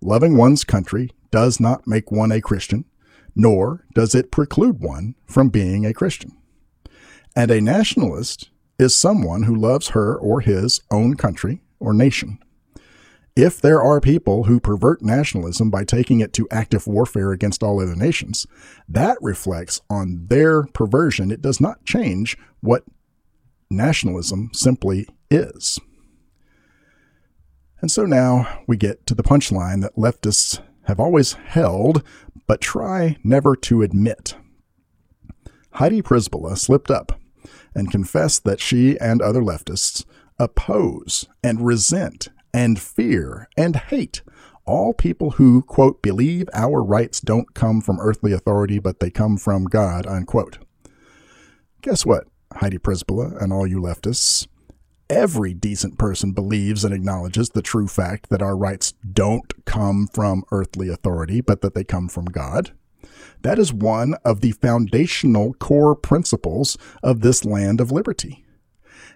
Loving 0.03 0.37
one's 0.37 0.65
country 0.65 1.13
does 1.31 1.61
not 1.61 1.87
make 1.87 2.11
one 2.11 2.33
a 2.33 2.41
Christian, 2.41 2.85
nor 3.39 3.87
does 3.95 4.15
it 4.15 4.31
preclude 4.31 4.81
one 4.81 5.15
from 5.25 5.49
being 5.49 5.87
a 5.87 5.95
Christian. 5.95 6.37
And 7.35 7.51
a 7.51 7.63
nationalist 7.63 8.51
is 8.79 8.95
someone 8.95 9.45
who 9.45 9.57
loves 9.57 9.89
her 9.89 10.15
or 10.15 10.43
his 10.43 10.83
own 10.91 11.17
country 11.17 11.63
or 11.81 11.95
nation 11.95 12.39
if 13.39 13.61
there 13.61 13.81
are 13.81 14.01
people 14.01 14.45
who 14.45 14.59
pervert 14.59 15.01
nationalism 15.01 15.71
by 15.71 15.85
taking 15.85 16.19
it 16.19 16.33
to 16.33 16.49
active 16.51 16.89
warfare 16.89 17.31
against 17.31 17.63
all 17.63 17.81
other 17.81 17.95
nations, 17.95 18.49
that 18.89 19.17
reflects 19.21 19.81
on 19.89 20.27
their 20.27 20.65
perversion. 20.65 21.31
It 21.31 21.41
does 21.41 21.61
not 21.61 21.85
change 21.85 22.37
what 22.63 22.83
nationalism 23.71 24.51
simply 24.53 25.07
is. 25.31 25.79
And 27.81 27.93
so 27.93 28.07
now 28.07 28.63
we 28.67 28.77
get 28.77 29.07
to 29.07 29.15
the 29.15 29.23
punchline 29.23 29.83
that 29.83 29.95
leftists 29.95 30.61
have 30.87 30.99
always 30.99 31.35
held, 31.35 32.03
but 32.49 32.61
try 32.61 33.17
never 33.23 33.55
to 33.55 33.83
admit. 33.83 34.35
Heidi 35.75 36.03
Przybyla 36.03 36.59
slipped 36.59 36.91
up 36.91 37.21
and 37.75 37.93
confessed 37.93 38.43
that 38.43 38.61
she 38.61 38.99
and 38.99 39.23
other 39.23 39.43
leftists 39.43 40.05
oppose 40.41 41.29
and 41.45 41.65
resent 41.65 42.29
and 42.53 42.81
fear 42.81 43.49
and 43.57 43.77
hate 43.77 44.23
all 44.69 44.93
people 44.93 45.33
who, 45.33 45.63
quote, 45.63 46.03
believe 46.03 46.49
our 46.53 46.83
rights 46.83 47.21
don't 47.21 47.55
come 47.55 47.81
from 47.81 47.99
earthly 48.01 48.33
authority, 48.33 48.79
but 48.79 49.01
they 49.01 49.11
come 49.11 49.39
from 49.39 49.65
God, 49.65 50.07
unquote. 50.07 50.59
Guess 51.81 52.05
what, 52.05 52.25
Heidi 52.55 52.79
Przybyla 52.79 53.41
and 53.43 53.53
all 53.53 53.67
you 53.67 53.81
leftists? 53.81 54.47
Every 55.11 55.55
decent 55.55 55.99
person 55.99 56.33
believes 56.33 56.85
and 56.85 56.93
acknowledges 56.93 57.51
the 57.51 57.63
true 57.63 57.89
fact 57.89 58.29
that 58.29 58.43
our 58.43 58.55
rights 58.55 58.93
don't 59.11 59.65
come 59.65 60.07
from 60.13 60.45
earthly 60.53 60.91
authority, 60.91 61.41
but 61.41 61.63
that 61.63 61.75
they 61.75 61.83
come 61.83 62.09
from 62.09 62.27
God. 62.27 62.73
That 63.41 63.59
is 63.59 63.73
one 63.73 64.15
of 64.25 64.43
the 64.43 64.53
foundational 64.53 65.55
core 65.55 65.95
principles 65.95 66.77
of 67.03 67.21
this 67.21 67.45
land 67.45 67.81
of 67.81 67.91
liberty. 67.91 68.45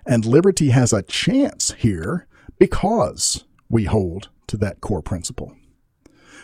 And 0.06 0.24
liberty 0.24 0.70
has 0.70 0.94
a 0.94 1.02
chance 1.02 1.72
here 1.76 2.26
because 2.58 3.44
we 3.68 3.84
hold 3.84 4.30
to 4.46 4.56
that 4.58 4.80
core 4.80 5.02
principle. 5.02 5.54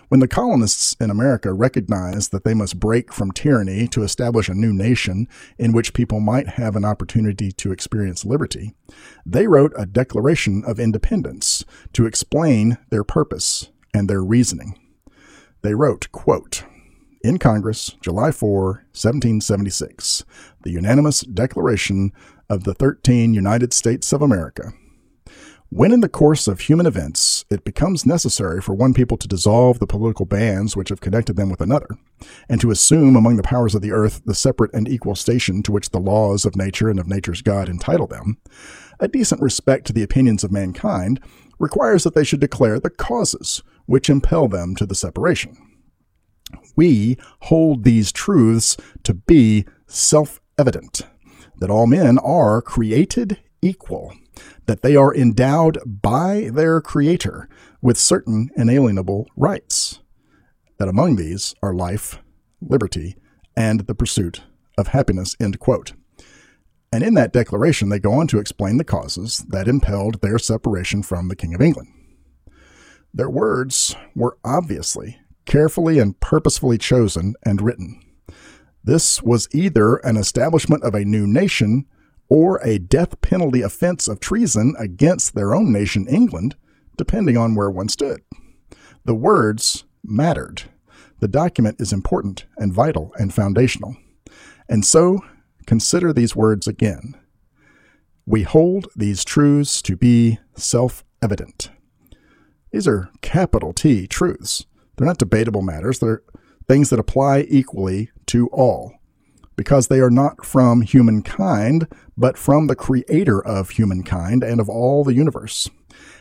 When 0.08 0.20
the 0.20 0.28
colonists 0.28 0.96
in 0.98 1.10
America 1.10 1.52
recognized 1.52 2.32
that 2.32 2.44
they 2.44 2.54
must 2.54 2.80
break 2.80 3.12
from 3.12 3.30
tyranny 3.30 3.86
to 3.88 4.02
establish 4.02 4.48
a 4.48 4.54
new 4.54 4.72
nation 4.72 5.28
in 5.58 5.72
which 5.72 5.92
people 5.92 6.18
might 6.18 6.48
have 6.48 6.76
an 6.76 6.84
opportunity 6.84 7.52
to 7.52 7.72
experience 7.72 8.24
liberty, 8.24 8.72
they 9.26 9.46
wrote 9.46 9.74
a 9.76 9.84
Declaration 9.84 10.64
of 10.66 10.80
Independence 10.80 11.62
to 11.92 12.06
explain 12.06 12.78
their 12.88 13.04
purpose 13.04 13.68
and 13.92 14.08
their 14.08 14.24
reasoning. 14.24 14.78
They 15.60 15.74
wrote, 15.74 16.10
quote, 16.10 16.64
in 17.22 17.38
Congress, 17.38 17.94
July 18.00 18.30
4, 18.30 18.64
1776, 18.64 20.24
the 20.62 20.70
unanimous 20.70 21.20
declaration 21.20 22.12
of 22.48 22.64
the 22.64 22.72
13 22.72 23.34
United 23.34 23.74
States 23.74 24.14
of 24.14 24.22
America 24.22 24.72
when 25.70 25.92
in 25.92 26.00
the 26.00 26.08
course 26.08 26.48
of 26.48 26.60
human 26.60 26.86
events 26.86 27.44
it 27.50 27.62
becomes 27.62 28.06
necessary 28.06 28.60
for 28.60 28.74
one 28.74 28.94
people 28.94 29.18
to 29.18 29.28
dissolve 29.28 29.78
the 29.78 29.86
political 29.86 30.24
bands 30.24 30.74
which 30.74 30.88
have 30.88 31.00
connected 31.00 31.36
them 31.36 31.50
with 31.50 31.60
another, 31.60 31.88
and 32.48 32.60
to 32.60 32.70
assume 32.70 33.16
among 33.16 33.36
the 33.36 33.42
powers 33.42 33.74
of 33.74 33.82
the 33.82 33.92
earth 33.92 34.22
the 34.24 34.34
separate 34.34 34.72
and 34.72 34.88
equal 34.88 35.14
station 35.14 35.62
to 35.62 35.70
which 35.70 35.90
the 35.90 36.00
laws 36.00 36.46
of 36.46 36.56
nature 36.56 36.88
and 36.88 36.98
of 36.98 37.06
nature's 37.06 37.42
God 37.42 37.68
entitle 37.68 38.06
them, 38.06 38.38
a 38.98 39.08
decent 39.08 39.42
respect 39.42 39.86
to 39.86 39.92
the 39.92 40.02
opinions 40.02 40.42
of 40.42 40.50
mankind 40.50 41.20
requires 41.58 42.02
that 42.04 42.14
they 42.14 42.24
should 42.24 42.40
declare 42.40 42.80
the 42.80 42.90
causes 42.90 43.62
which 43.84 44.08
impel 44.08 44.48
them 44.48 44.74
to 44.76 44.86
the 44.86 44.94
separation. 44.94 45.56
We 46.76 47.18
hold 47.42 47.84
these 47.84 48.10
truths 48.10 48.76
to 49.02 49.12
be 49.12 49.66
self 49.86 50.40
evident 50.58 51.02
that 51.58 51.70
all 51.70 51.86
men 51.86 52.18
are 52.18 52.62
created 52.62 53.38
equal 53.60 54.14
that 54.66 54.82
they 54.82 54.96
are 54.96 55.14
endowed 55.14 55.78
by 55.86 56.50
their 56.52 56.80
Creator 56.80 57.48
with 57.80 57.96
certain 57.96 58.50
inalienable 58.56 59.28
rights, 59.36 60.00
that 60.78 60.88
among 60.88 61.16
these 61.16 61.54
are 61.62 61.74
life, 61.74 62.18
liberty, 62.60 63.16
and 63.56 63.80
the 63.80 63.94
pursuit 63.94 64.42
of 64.76 64.88
happiness. 64.88 65.36
End 65.40 65.58
quote. 65.58 65.92
And 66.92 67.02
in 67.02 67.14
that 67.14 67.32
declaration, 67.32 67.88
they 67.88 67.98
go 67.98 68.12
on 68.12 68.26
to 68.28 68.38
explain 68.38 68.78
the 68.78 68.84
causes 68.84 69.44
that 69.48 69.68
impelled 69.68 70.20
their 70.20 70.38
separation 70.38 71.02
from 71.02 71.28
the 71.28 71.36
King 71.36 71.54
of 71.54 71.60
England. 71.60 71.88
Their 73.12 73.28
words 73.28 73.94
were 74.14 74.38
obviously 74.44 75.18
carefully 75.44 75.98
and 75.98 76.18
purposefully 76.20 76.78
chosen 76.78 77.34
and 77.44 77.60
written. 77.60 78.00
This 78.84 79.22
was 79.22 79.48
either 79.52 79.96
an 79.96 80.16
establishment 80.16 80.82
of 80.84 80.94
a 80.94 81.04
new 81.04 81.26
nation 81.26 81.86
or 82.28 82.60
a 82.62 82.78
death 82.78 83.20
penalty 83.20 83.62
offense 83.62 84.08
of 84.08 84.20
treason 84.20 84.74
against 84.78 85.34
their 85.34 85.54
own 85.54 85.72
nation, 85.72 86.06
England, 86.08 86.56
depending 86.96 87.36
on 87.36 87.54
where 87.54 87.70
one 87.70 87.88
stood. 87.88 88.20
The 89.04 89.14
words 89.14 89.84
mattered. 90.04 90.64
The 91.20 91.28
document 91.28 91.80
is 91.80 91.92
important 91.92 92.44
and 92.56 92.72
vital 92.72 93.12
and 93.18 93.32
foundational. 93.32 93.96
And 94.68 94.84
so, 94.84 95.20
consider 95.66 96.12
these 96.12 96.36
words 96.36 96.68
again. 96.68 97.16
We 98.26 98.42
hold 98.42 98.88
these 98.94 99.24
truths 99.24 99.80
to 99.82 99.96
be 99.96 100.38
self 100.54 101.04
evident. 101.22 101.70
These 102.70 102.86
are 102.86 103.10
capital 103.22 103.72
T 103.72 104.06
truths. 104.06 104.66
They're 104.96 105.06
not 105.06 105.18
debatable 105.18 105.62
matters, 105.62 105.98
they're 105.98 106.22
things 106.66 106.90
that 106.90 106.98
apply 106.98 107.46
equally 107.48 108.10
to 108.26 108.48
all 108.48 108.97
because 109.58 109.88
they 109.88 109.98
are 109.98 110.08
not 110.08 110.46
from 110.46 110.82
humankind, 110.82 111.88
but 112.16 112.38
from 112.38 112.68
the 112.68 112.76
creator 112.76 113.44
of 113.44 113.70
humankind 113.70 114.44
and 114.44 114.60
of 114.60 114.68
all 114.68 115.02
the 115.02 115.14
universe. 115.14 115.68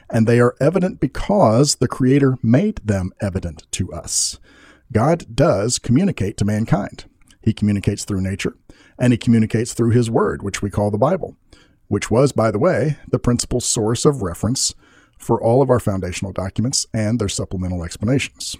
And 0.10 0.26
they 0.26 0.40
are 0.40 0.56
evident 0.60 1.00
because 1.00 1.76
the 1.76 1.88
creator 1.88 2.40
made 2.42 2.82
them 2.84 3.12
evident 3.22 3.68
to 3.74 3.94
us. 3.94 4.40
God 4.92 5.36
does 5.36 5.78
communicate 5.78 6.36
to 6.38 6.46
mankind. 6.46 7.06
He 7.40 7.54
communicates 7.54 8.06
through 8.06 8.22
nature, 8.22 8.58
and 8.98 9.14
he 9.14 9.18
communicates 9.18 9.74
through 9.74 9.92
his 9.92 10.10
word, 10.10 10.42
which 10.42 10.64
we 10.64 10.72
call 10.72 10.90
the 10.90 10.98
Bible, 10.98 11.38
which 11.90 12.10
was, 12.10 12.32
by 12.32 12.50
the 12.50 12.58
way, 12.58 12.98
the 13.08 13.20
principal 13.20 13.62
source 13.62 14.04
of 14.04 14.24
reference 14.24 14.74
for 15.20 15.40
all 15.40 15.62
of 15.62 15.70
our 15.70 15.80
foundational 15.80 16.34
documents 16.34 16.88
and 16.92 17.20
their 17.20 17.30
supplemental 17.30 17.84
explanations. 17.84 18.56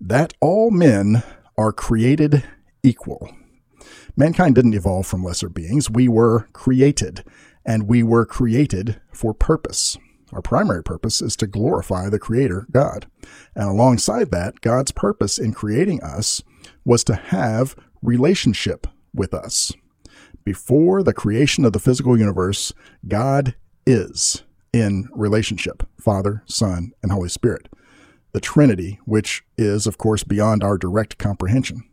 That 0.00 0.34
all 0.40 0.72
men 0.72 1.22
are 1.56 1.72
created 1.72 2.42
equal. 2.84 3.34
Mankind 4.16 4.54
didn't 4.54 4.74
evolve 4.74 5.06
from 5.06 5.24
lesser 5.24 5.48
beings. 5.48 5.90
We 5.90 6.06
were 6.06 6.48
created, 6.52 7.24
and 7.64 7.88
we 7.88 8.02
were 8.02 8.24
created 8.24 9.00
for 9.12 9.34
purpose. 9.34 9.98
Our 10.32 10.42
primary 10.42 10.82
purpose 10.82 11.20
is 11.20 11.36
to 11.36 11.46
glorify 11.46 12.08
the 12.08 12.18
Creator, 12.18 12.66
God. 12.70 13.06
And 13.54 13.68
alongside 13.68 14.30
that, 14.30 14.60
God's 14.60 14.90
purpose 14.90 15.38
in 15.38 15.52
creating 15.52 16.02
us 16.02 16.42
was 16.84 17.04
to 17.04 17.14
have 17.14 17.76
relationship 18.02 18.86
with 19.12 19.32
us. 19.32 19.72
Before 20.44 21.02
the 21.02 21.14
creation 21.14 21.64
of 21.64 21.72
the 21.72 21.78
physical 21.78 22.18
universe, 22.18 22.72
God 23.06 23.54
is 23.86 24.42
in 24.72 25.08
relationship 25.12 25.84
Father, 26.00 26.42
Son, 26.46 26.92
and 27.02 27.12
Holy 27.12 27.28
Spirit. 27.28 27.68
The 28.32 28.40
Trinity, 28.40 28.98
which 29.04 29.44
is, 29.56 29.86
of 29.86 29.98
course, 29.98 30.24
beyond 30.24 30.64
our 30.64 30.76
direct 30.76 31.16
comprehension. 31.16 31.84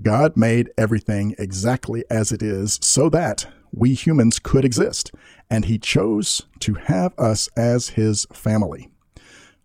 God 0.00 0.36
made 0.36 0.70
everything 0.78 1.34
exactly 1.38 2.04
as 2.10 2.32
it 2.32 2.42
is 2.42 2.78
so 2.82 3.08
that 3.10 3.46
we 3.72 3.94
humans 3.94 4.38
could 4.38 4.64
exist, 4.64 5.12
and 5.50 5.64
He 5.64 5.78
chose 5.78 6.42
to 6.60 6.74
have 6.74 7.18
us 7.18 7.48
as 7.56 7.90
His 7.90 8.26
family. 8.32 8.90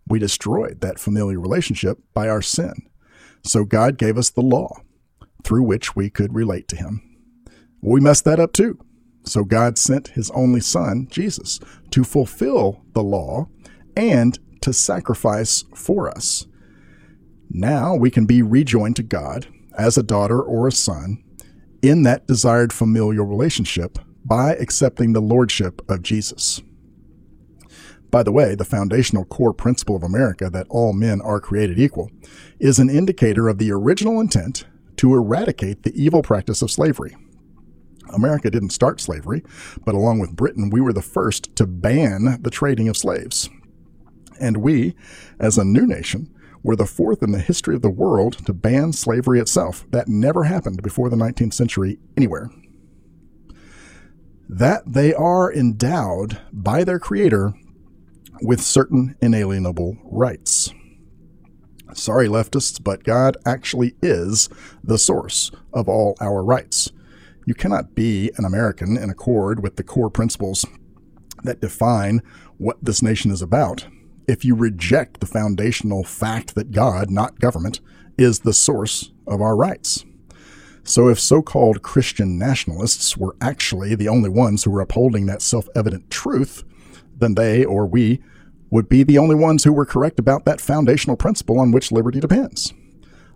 We 0.08 0.20
destroyed 0.20 0.82
that 0.82 1.00
familiar 1.00 1.40
relationship 1.40 2.00
by 2.14 2.30
our 2.30 2.42
sin. 2.42 2.74
So 3.44 3.66
God 3.66 3.98
gave 3.98 4.18
us 4.18 4.30
the 4.30 4.42
law 4.42 4.82
through 5.44 5.64
which 5.64 5.96
we 5.96 6.10
could 6.10 6.34
relate 6.34 6.68
to 6.70 6.76
Him. 6.76 7.02
We 7.82 8.00
messed 8.00 8.26
that 8.26 8.40
up 8.40 8.54
too. 8.54 8.80
So 9.26 9.44
God 9.44 9.78
sent 9.78 10.10
His 10.10 10.32
only 10.32 10.62
Son, 10.62 11.08
Jesus, 11.10 11.60
to 11.92 12.04
fulfill 12.04 12.84
the 12.94 13.04
law 13.04 13.48
and 13.96 14.40
to 14.62 14.72
sacrifice 14.72 15.66
for 15.76 16.10
us. 16.10 16.48
Now 17.50 17.96
we 17.96 18.10
can 18.10 18.26
be 18.26 18.42
rejoined 18.42 18.96
to 18.98 19.04
God 19.04 19.48
as 19.78 19.98
a 19.98 20.04
daughter 20.04 20.42
or 20.42 20.68
a 20.68 20.72
son 20.72 21.24
in 21.82 22.04
that 22.04 22.28
desired 22.28 22.74
familial 22.74 23.26
relationship 23.26 24.00
by 24.26 24.54
accepting 24.56 25.14
the 25.14 25.22
lordship 25.22 25.82
of 25.90 26.02
Jesus. 26.02 26.62
By 28.10 28.24
the 28.24 28.32
way, 28.32 28.56
the 28.56 28.66
foundational 28.66 29.26
core 29.26 29.54
principle 29.54 29.96
of 29.96 30.04
America 30.04 30.50
that 30.50 30.68
all 30.70 30.94
men 30.94 31.22
are 31.22 31.40
created 31.40 31.78
equal 31.80 32.10
is 32.60 32.80
an 32.80 32.90
indicator 32.90 33.48
of 33.48 33.58
the 33.58 33.72
original 33.72 34.20
intent 34.20 34.66
to 34.98 35.14
eradicate 35.14 35.84
the 35.84 36.02
evil 36.02 36.22
practice 36.22 36.62
of 36.62 36.72
slavery. 36.72 37.16
America 38.14 38.50
didn't 38.50 38.70
start 38.70 39.02
slavery, 39.02 39.44
but 39.86 39.94
along 39.94 40.20
with 40.20 40.36
Britain, 40.36 40.70
we 40.70 40.82
were 40.82 40.94
the 40.94 41.02
first 41.02 41.56
to 41.58 41.68
ban 41.68 42.40
the 42.42 42.50
trading 42.50 42.88
of 42.88 42.96
slaves. 42.96 43.50
And 44.40 44.58
we, 44.58 44.96
as 45.40 45.58
a 45.58 45.66
new 45.66 45.86
nation, 45.86 46.34
were 46.68 46.76
the 46.76 46.86
fourth 46.86 47.24
in 47.24 47.32
the 47.32 47.40
history 47.40 47.76
of 47.76 47.82
the 47.82 47.90
world 47.90 48.46
to 48.46 48.54
ban 48.54 48.92
slavery 48.92 49.40
itself. 49.40 49.86
That 49.92 50.10
never 50.10 50.44
happened 50.44 50.84
before 50.84 51.10
the 51.10 51.16
19th 51.16 51.54
century 51.54 51.98
anywhere. 52.18 52.52
That 54.50 54.84
they 54.86 55.14
are 55.14 55.52
endowed 55.52 56.42
by 56.52 56.84
their 56.84 57.00
Creator 57.00 57.54
with 58.42 58.60
certain 58.60 59.16
inalienable 59.22 59.96
rights. 60.04 60.74
Sorry, 61.94 62.28
leftists, 62.28 62.84
but 62.84 63.06
God 63.06 63.38
actually 63.46 63.96
is 64.02 64.50
the 64.84 64.98
source 64.98 65.52
of 65.72 65.88
all 65.88 66.18
our 66.20 66.44
rights. 66.44 66.92
You 67.46 67.54
cannot 67.54 67.96
be 67.96 68.30
an 68.36 68.44
American 68.44 68.98
in 68.98 69.10
accord 69.10 69.64
with 69.64 69.78
the 69.78 69.86
core 69.86 70.10
principles 70.10 70.66
that 71.44 71.62
define 71.62 72.22
what 72.58 72.84
this 72.84 73.02
nation 73.02 73.32
is 73.32 73.42
about 73.42 73.88
if 74.28 74.44
you 74.44 74.56
reject 74.56 75.20
the 75.20 75.26
foundational 75.26 76.04
fact 76.04 76.56
that 76.56 76.72
God, 76.72 77.10
not 77.10 77.40
government, 77.40 77.80
is 78.18 78.40
the 78.40 78.54
source 78.54 79.12
of 79.26 79.42
our 79.42 79.56
rights. 79.56 80.06
So, 80.84 81.10
if 81.10 81.20
so 81.20 81.42
called 81.42 81.82
Christian 81.82 82.38
nationalists 82.38 83.18
were 83.18 83.36
actually 83.42 83.94
the 83.96 84.08
only 84.08 84.30
ones 84.30 84.64
who 84.64 84.72
were 84.72 84.82
upholding 84.82 85.26
that 85.26 85.42
self 85.42 85.68
evident 85.76 86.10
truth, 86.10 86.64
then 87.18 87.36
they 87.36 87.66
or 87.66 87.86
we 87.86 88.22
would 88.70 88.90
be 88.90 89.04
the 89.04 89.18
only 89.18 89.36
ones 89.36 89.64
who 89.64 89.74
were 89.74 89.86
correct 89.86 90.20
about 90.20 90.46
that 90.46 90.62
foundational 90.62 91.18
principle 91.18 91.60
on 91.60 91.72
which 91.72 91.92
liberty 91.92 92.20
depends. 92.20 92.74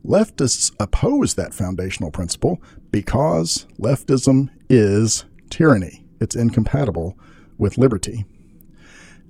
Leftists 0.06 0.74
oppose 0.80 1.36
that 1.36 1.54
foundational 1.54 2.12
principle 2.12 2.62
because 2.92 3.68
leftism 3.80 4.50
is 4.70 5.26
tyranny. 5.50 6.06
It's 6.20 6.36
incompatible 6.36 7.18
with 7.58 7.78
liberty. 7.78 8.26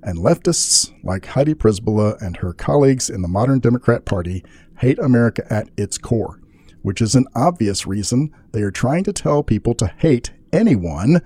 And 0.04 0.20
leftists 0.20 0.92
like 1.04 1.26
Heidi 1.26 1.54
Przybyla 1.54 2.22
and 2.22 2.38
her 2.38 2.54
colleagues 2.54 3.10
in 3.10 3.22
the 3.22 3.28
modern 3.28 3.60
Democrat 3.60 4.06
Party 4.06 4.44
hate 4.80 5.00
America 5.00 5.46
at 5.52 5.70
its 5.78 5.98
core, 5.98 6.40
which 6.82 7.02
is 7.02 7.14
an 7.14 7.28
obvious 7.36 7.86
reason 7.86 8.34
they 8.52 8.64
are 8.64 8.72
trying 8.72 9.04
to 9.04 9.14
tell 9.14 9.44
people 9.44 9.76
to 9.76 9.94
hate 9.98 10.32
anyone 10.52 11.22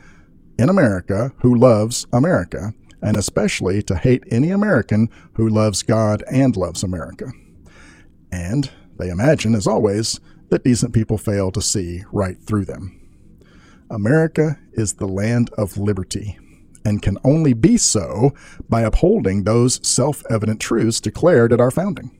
in 0.59 0.69
America 0.69 1.31
who 1.39 1.55
loves 1.55 2.05
America 2.11 2.73
and 3.01 3.17
especially 3.17 3.81
to 3.83 3.95
hate 3.95 4.23
any 4.31 4.49
American 4.49 5.09
who 5.33 5.47
loves 5.47 5.83
God 5.83 6.23
and 6.31 6.57
loves 6.57 6.83
America. 6.83 7.31
And 8.31 8.71
they 8.97 9.09
imagine, 9.09 9.53
as 9.55 9.67
always, 9.67 10.19
that 10.49 10.63
decent 10.63 10.93
people 10.93 11.17
fail 11.17 11.51
to 11.51 11.61
see 11.61 12.03
right 12.11 12.37
through 12.41 12.65
them. 12.65 12.99
America 13.89 14.57
is 14.73 14.93
the 14.93 15.07
land 15.07 15.51
of 15.57 15.77
liberty 15.77 16.39
and 16.85 17.01
can 17.01 17.17
only 17.23 17.53
be 17.53 17.75
so 17.75 18.31
by 18.69 18.81
upholding 18.81 19.43
those 19.43 19.85
self 19.85 20.23
evident 20.29 20.61
truths 20.61 21.01
declared 21.01 21.51
at 21.51 21.59
our 21.59 21.71
founding. 21.71 22.17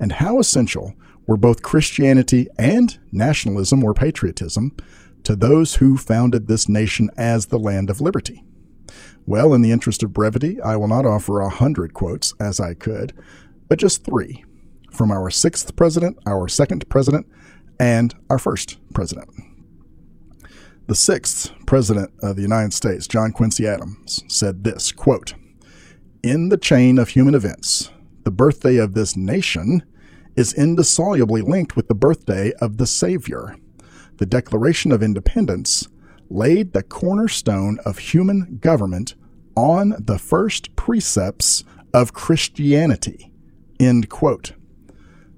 And 0.00 0.12
how 0.12 0.38
essential 0.38 0.94
were 1.26 1.36
both 1.36 1.62
Christianity 1.62 2.48
and 2.58 2.98
nationalism 3.12 3.82
or 3.82 3.94
patriotism 3.94 4.76
to 5.24 5.34
those 5.34 5.76
who 5.76 5.96
founded 5.96 6.46
this 6.46 6.68
nation 6.68 7.10
as 7.16 7.46
the 7.46 7.58
land 7.58 7.90
of 7.90 8.00
liberty? 8.00 8.44
Well, 9.26 9.54
in 9.54 9.62
the 9.62 9.72
interest 9.72 10.02
of 10.02 10.12
brevity, 10.12 10.60
I 10.60 10.76
will 10.76 10.88
not 10.88 11.06
offer 11.06 11.40
a 11.40 11.48
hundred 11.48 11.94
quotes 11.94 12.34
as 12.38 12.60
I 12.60 12.74
could, 12.74 13.12
but 13.68 13.78
just 13.78 14.04
three 14.04 14.44
from 14.92 15.10
our 15.10 15.30
sixth 15.30 15.74
president, 15.76 16.18
our 16.26 16.46
second 16.46 16.88
president, 16.88 17.26
and 17.80 18.14
our 18.30 18.38
first 18.38 18.78
president. 18.92 19.28
The 20.86 20.94
sixth 20.94 21.50
president 21.64 22.10
of 22.22 22.36
the 22.36 22.42
United 22.42 22.74
States, 22.74 23.06
John 23.06 23.32
Quincy 23.32 23.66
Adams, 23.66 24.22
said 24.28 24.64
this 24.64 24.92
quote, 24.92 25.32
In 26.22 26.50
the 26.50 26.58
chain 26.58 26.98
of 26.98 27.08
human 27.08 27.34
events, 27.34 27.90
the 28.24 28.30
birthday 28.30 28.76
of 28.76 28.92
this 28.92 29.16
nation 29.16 29.82
is 30.36 30.52
indissolubly 30.52 31.40
linked 31.40 31.74
with 31.74 31.88
the 31.88 31.94
birthday 31.94 32.52
of 32.60 32.76
the 32.76 32.86
Savior. 32.86 33.56
The 34.18 34.26
Declaration 34.26 34.92
of 34.92 35.02
Independence 35.02 35.88
laid 36.28 36.74
the 36.74 36.82
cornerstone 36.82 37.78
of 37.86 37.96
human 37.96 38.58
government 38.60 39.14
on 39.56 39.94
the 39.98 40.18
first 40.18 40.76
precepts 40.76 41.64
of 41.94 42.12
Christianity. 42.12 43.32
End 43.80 44.10
quote. 44.10 44.52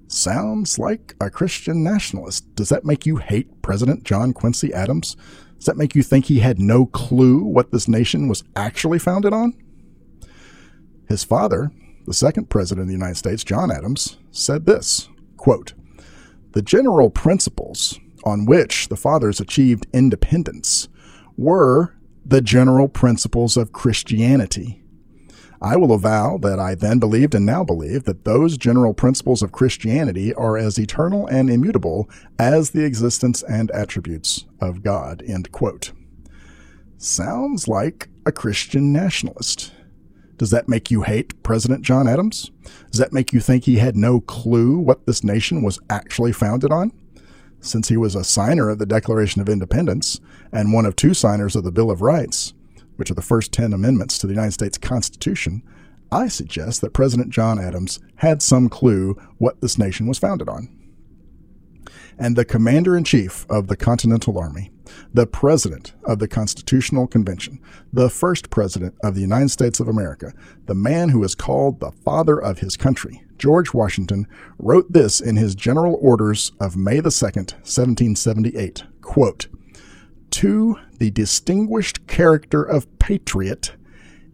Sounds 0.08 0.78
like 0.78 1.14
a 1.20 1.30
Christian 1.30 1.82
nationalist. 1.82 2.54
Does 2.54 2.68
that 2.68 2.84
make 2.84 3.06
you 3.06 3.16
hate 3.16 3.62
President 3.62 4.04
John 4.04 4.32
Quincy 4.32 4.72
Adams? 4.72 5.16
Does 5.56 5.66
that 5.66 5.76
make 5.76 5.94
you 5.94 6.02
think 6.02 6.26
he 6.26 6.40
had 6.40 6.60
no 6.60 6.86
clue 6.86 7.42
what 7.42 7.72
this 7.72 7.88
nation 7.88 8.28
was 8.28 8.44
actually 8.54 8.98
founded 8.98 9.32
on? 9.32 9.54
His 11.08 11.24
father, 11.24 11.70
the 12.06 12.14
second 12.14 12.50
president 12.50 12.82
of 12.82 12.86
the 12.88 12.92
United 12.92 13.16
States, 13.16 13.42
John 13.42 13.70
Adams, 13.70 14.18
said 14.30 14.66
this 14.66 15.08
quote, 15.36 15.74
The 16.52 16.62
general 16.62 17.10
principles 17.10 17.98
on 18.24 18.46
which 18.46 18.88
the 18.88 18.96
fathers 18.96 19.40
achieved 19.40 19.86
independence 19.92 20.88
were 21.36 21.94
the 22.24 22.40
general 22.40 22.88
principles 22.88 23.56
of 23.56 23.72
Christianity. 23.72 24.82
I 25.60 25.76
will 25.76 25.92
avow 25.92 26.38
that 26.38 26.58
I 26.58 26.74
then 26.74 26.98
believed 26.98 27.34
and 27.34 27.46
now 27.46 27.64
believe 27.64 28.04
that 28.04 28.24
those 28.24 28.56
general 28.56 28.94
principles 28.94 29.42
of 29.42 29.52
Christianity 29.52 30.34
are 30.34 30.56
as 30.56 30.78
eternal 30.78 31.26
and 31.26 31.48
immutable 31.48 32.08
as 32.38 32.70
the 32.70 32.84
existence 32.84 33.42
and 33.42 33.70
attributes 33.70 34.44
of 34.60 34.82
God. 34.82 35.22
End 35.26 35.50
quote. 35.52 35.92
Sounds 36.98 37.68
like 37.68 38.08
a 38.24 38.32
Christian 38.32 38.92
nationalist. 38.92 39.72
Does 40.36 40.50
that 40.50 40.68
make 40.68 40.90
you 40.90 41.02
hate 41.02 41.42
President 41.42 41.82
John 41.82 42.06
Adams? 42.06 42.50
Does 42.90 43.00
that 43.00 43.12
make 43.12 43.32
you 43.32 43.40
think 43.40 43.64
he 43.64 43.76
had 43.76 43.96
no 43.96 44.20
clue 44.20 44.78
what 44.78 45.06
this 45.06 45.24
nation 45.24 45.62
was 45.62 45.78
actually 45.88 46.32
founded 46.32 46.70
on? 46.70 46.92
since 47.60 47.88
he 47.88 47.96
was 47.96 48.14
a 48.14 48.24
signer 48.24 48.70
of 48.70 48.78
the 48.78 48.86
Declaration 48.86 49.40
of 49.40 49.48
Independence 49.48 50.20
and 50.52 50.72
one 50.72 50.86
of 50.86 50.96
two 50.96 51.14
signers 51.14 51.56
of 51.56 51.64
the 51.64 51.72
Bill 51.72 51.90
of 51.90 52.00
Rights, 52.00 52.54
which 52.96 53.10
are 53.10 53.14
the 53.14 53.22
first 53.22 53.52
10 53.52 53.72
amendments 53.72 54.18
to 54.18 54.26
the 54.26 54.32
United 54.32 54.52
States 54.52 54.78
Constitution, 54.78 55.62
I 56.10 56.28
suggest 56.28 56.80
that 56.80 56.92
President 56.92 57.30
John 57.30 57.58
Adams 57.58 58.00
had 58.16 58.42
some 58.42 58.68
clue 58.68 59.16
what 59.38 59.60
this 59.60 59.78
nation 59.78 60.06
was 60.06 60.18
founded 60.18 60.48
on. 60.48 60.68
And 62.18 62.36
the 62.36 62.44
Commander 62.44 62.96
in 62.96 63.04
Chief 63.04 63.44
of 63.50 63.66
the 63.66 63.76
Continental 63.76 64.38
Army, 64.38 64.70
the 65.12 65.26
President 65.26 65.92
of 66.04 66.18
the 66.18 66.28
Constitutional 66.28 67.06
Convention, 67.06 67.60
the 67.92 68.08
first 68.08 68.48
President 68.50 68.94
of 69.02 69.14
the 69.14 69.20
United 69.20 69.50
States 69.50 69.80
of 69.80 69.88
America, 69.88 70.32
the 70.66 70.74
man 70.74 71.10
who 71.10 71.22
is 71.24 71.34
called 71.34 71.80
the 71.80 71.90
Father 71.90 72.38
of 72.38 72.60
his 72.60 72.76
country, 72.76 73.22
George 73.36 73.74
Washington, 73.74 74.26
wrote 74.58 74.92
this 74.92 75.20
in 75.20 75.36
his 75.36 75.54
General 75.54 75.98
Orders 76.00 76.52
of 76.60 76.76
May 76.76 77.00
the 77.00 77.10
2nd, 77.10 77.52
1778. 77.64 78.84
Quote, 79.02 79.48
to 80.36 80.78
the 80.98 81.10
distinguished 81.12 82.06
character 82.06 82.62
of 82.62 82.98
patriot, 82.98 83.72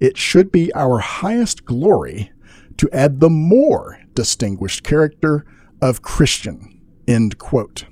it 0.00 0.18
should 0.18 0.50
be 0.50 0.74
our 0.74 0.98
highest 0.98 1.64
glory 1.64 2.32
to 2.76 2.90
add 2.92 3.20
the 3.20 3.30
more 3.30 4.00
distinguished 4.12 4.82
character 4.82 5.44
of 5.80 6.02
Christian. 6.02 6.80
End 7.06 7.38
quote. 7.38 7.84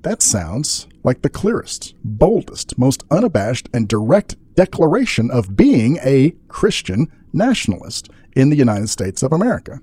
That 0.00 0.22
sounds 0.22 0.88
like 1.04 1.22
the 1.22 1.30
clearest, 1.30 1.94
boldest, 2.02 2.76
most 2.76 3.04
unabashed, 3.12 3.68
and 3.72 3.86
direct 3.86 4.34
declaration 4.56 5.30
of 5.30 5.54
being 5.54 5.98
a 6.02 6.34
Christian 6.48 7.06
nationalist 7.32 8.10
in 8.34 8.50
the 8.50 8.56
United 8.56 8.90
States 8.90 9.22
of 9.22 9.32
America. 9.32 9.78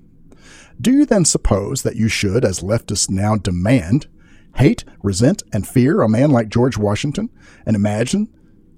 Do 0.78 0.92
you 0.92 1.06
then 1.06 1.24
suppose 1.24 1.82
that 1.82 1.96
you 1.96 2.08
should, 2.08 2.44
as 2.44 2.60
leftists 2.60 3.08
now 3.08 3.36
demand, 3.36 4.06
hate, 4.56 4.84
resent, 5.02 5.42
and 5.52 5.66
fear 5.66 6.02
a 6.02 6.08
man 6.08 6.30
like 6.30 6.48
George 6.48 6.76
Washington 6.76 7.30
and 7.66 7.76
imagine 7.76 8.28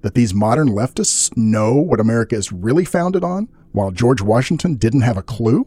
that 0.02 0.14
these 0.14 0.34
modern 0.34 0.68
leftists 0.68 1.34
know 1.36 1.74
what 1.74 2.00
America 2.00 2.34
is 2.34 2.52
really 2.52 2.84
founded 2.84 3.24
on 3.24 3.48
while 3.72 3.90
George 3.90 4.20
Washington 4.20 4.76
didn't 4.76 5.02
have 5.02 5.16
a 5.16 5.22
clue? 5.22 5.66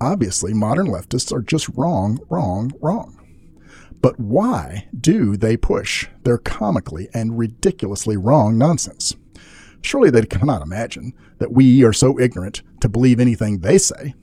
Obviously, 0.00 0.52
modern 0.54 0.86
leftists 0.86 1.32
are 1.32 1.42
just 1.42 1.68
wrong, 1.70 2.18
wrong, 2.28 2.72
wrong. 2.80 3.18
But 4.00 4.20
why 4.20 4.88
do 4.98 5.36
they 5.36 5.56
push 5.56 6.08
their 6.22 6.38
comically 6.38 7.08
and 7.14 7.38
ridiculously 7.38 8.16
wrong 8.16 8.58
nonsense? 8.58 9.14
Surely 9.80 10.10
they 10.10 10.24
cannot 10.26 10.62
imagine 10.62 11.12
that 11.38 11.52
we 11.52 11.84
are 11.84 11.92
so 11.92 12.18
ignorant 12.18 12.62
to 12.80 12.88
believe 12.88 13.20
anything 13.20 13.58
they 13.58 13.78
say. 13.78 14.14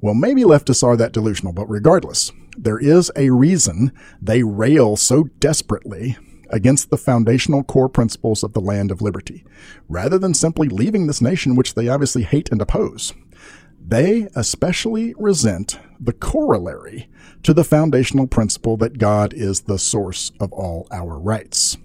Well, 0.00 0.14
maybe 0.14 0.42
leftists 0.42 0.82
are 0.82 0.96
that 0.96 1.12
delusional, 1.12 1.52
but 1.52 1.68
regardless, 1.68 2.32
there 2.62 2.78
is 2.78 3.10
a 3.16 3.30
reason 3.30 3.92
they 4.20 4.42
rail 4.42 4.96
so 4.96 5.24
desperately 5.38 6.16
against 6.50 6.90
the 6.90 6.96
foundational 6.96 7.62
core 7.62 7.88
principles 7.88 8.42
of 8.42 8.52
the 8.52 8.60
land 8.60 8.90
of 8.90 9.02
liberty, 9.02 9.44
rather 9.88 10.18
than 10.18 10.34
simply 10.34 10.68
leaving 10.68 11.06
this 11.06 11.20
nation 11.20 11.56
which 11.56 11.74
they 11.74 11.88
obviously 11.88 12.22
hate 12.22 12.50
and 12.50 12.60
oppose. 12.60 13.12
They 13.80 14.28
especially 14.34 15.14
resent 15.16 15.78
the 16.00 16.12
corollary 16.12 17.08
to 17.42 17.54
the 17.54 17.64
foundational 17.64 18.26
principle 18.26 18.76
that 18.78 18.98
God 18.98 19.32
is 19.32 19.62
the 19.62 19.78
source 19.78 20.32
of 20.40 20.52
all 20.52 20.86
our 20.90 21.18
rights. 21.18 21.76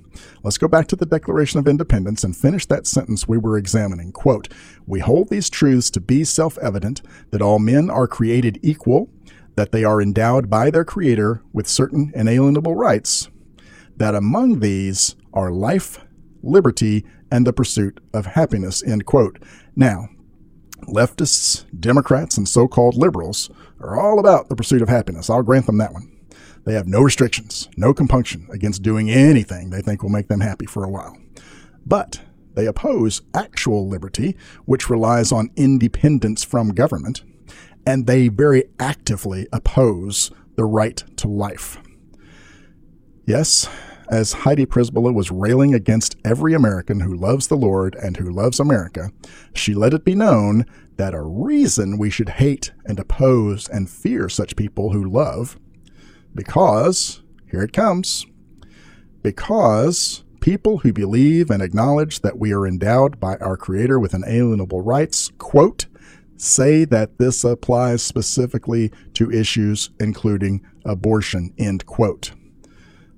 Let's 0.44 0.58
go 0.58 0.68
back 0.68 0.88
to 0.88 0.96
the 0.96 1.06
Declaration 1.06 1.60
of 1.60 1.68
Independence 1.68 2.24
and 2.24 2.36
finish 2.36 2.66
that 2.68 2.86
sentence 2.86 3.28
we 3.28 3.38
were 3.38 3.58
examining. 3.58 4.12
Quote, 4.12 4.50
We 4.86 5.00
hold 5.00 5.30
these 5.30 5.50
truths 5.50 5.90
to 5.92 6.02
be 6.02 6.24
self 6.24 6.58
evident 6.58 7.02
that 7.32 7.42
all 7.42 7.60
men 7.60 7.90
are 7.90 8.08
created 8.08 8.60
equal, 8.62 9.10
that 9.56 9.72
they 9.72 9.84
are 9.84 10.02
endowed 10.02 10.50
by 10.50 10.70
their 10.70 10.86
Creator 10.86 11.42
with 11.54 11.68
certain 11.68 12.12
inalienable 12.16 12.76
rights, 12.76 13.30
that 13.98 14.16
among 14.16 14.60
these 14.60 15.16
are 15.34 15.52
life, 15.52 16.00
liberty, 16.42 17.06
and 17.32 17.48
the 17.48 17.54
pursuit 17.54 18.00
of 18.13 18.28
happiness. 18.28 18.84
End 18.84 19.06
quote. 19.06 19.42
Now, 19.76 20.08
leftists, 20.84 21.66
Democrats, 21.80 22.38
and 22.38 22.48
so 22.48 22.68
called 22.68 22.96
liberals 22.96 23.50
are 23.80 24.00
all 24.00 24.20
about 24.20 24.50
the 24.50 24.56
pursuit 24.56 24.82
of 24.82 24.89
happiness. 24.89 25.30
I'll 25.30 25.44
grant 25.44 25.66
them 25.66 25.78
that 25.78 25.94
one. 25.94 26.10
They 26.66 26.74
have 26.74 26.88
no 26.88 27.02
restrictions, 27.02 27.70
no 27.76 27.94
compunction 27.94 28.48
against 28.52 28.84
doing 28.84 29.10
anything 29.10 29.70
they 29.70 29.82
think 29.82 30.02
will 30.02 30.10
make 30.10 30.30
them 30.30 30.39
happy 30.39 30.66
for 30.66 30.84
a 30.84 30.89
while. 30.89 31.18
But 31.86 32.22
they 32.56 32.68
oppose 32.68 33.22
actual 33.34 33.88
liberty, 33.88 34.38
which 34.66 34.89
relies 34.89 35.32
on 35.32 35.52
independence 35.56 36.44
from 36.44 36.70
government, 36.70 37.24
and 37.86 38.08
they 38.08 38.28
very 38.28 38.65
actively 38.80 39.48
oppose 39.52 40.32
the 40.56 40.65
right 40.65 41.04
to 41.17 41.28
life. 41.28 41.80
Yes, 43.26 43.69
as 44.10 44.34
Heidi 44.34 44.65
Przybyla 44.65 45.13
was 45.13 45.32
railing 45.32 45.74
against 45.74 46.17
every 46.26 46.54
American 46.54 47.00
who 47.00 47.15
loves 47.15 47.48
the 47.48 47.56
Lord 47.56 47.96
and 47.96 48.17
who 48.17 48.30
loves 48.30 48.60
America, 48.60 49.12
she 49.54 49.74
let 49.74 49.93
it 49.93 50.04
be 50.04 50.15
known 50.15 50.65
that 50.98 51.13
a 51.13 51.22
reason 51.22 51.98
we 51.98 52.10
should 52.10 52.30
hate 52.30 52.72
and 52.86 53.00
oppose 53.00 53.67
and 53.69 53.89
fear 53.89 54.30
such 54.30 54.56
people 54.56 54.91
who 54.91 55.10
love, 55.10 55.58
because, 56.36 57.22
here 57.50 57.63
it 57.63 57.74
comes, 57.74 58.26
because 59.24 60.24
people 60.41 60.80
who 60.80 60.91
believe 60.91 61.50
and 61.50 61.63
acknowledge 61.63 62.19
that 62.19 62.38
we 62.38 62.54
are 62.54 62.67
endowed 62.67 63.19
by 63.19 63.38
our 63.38 63.56
Creator 63.56 64.00
with 64.00 64.13
inalienable 64.13 64.82
rights, 64.82 65.32
quote, 65.38 65.86
say 66.38 66.86
that 66.86 67.17
this 67.17 67.43
applies 67.43 68.02
specifically 68.02 68.91
to 69.13 69.32
issues 69.32 69.89
including 70.00 70.62
abortion, 70.86 71.54
end 71.58 71.86
quote. 71.86 72.32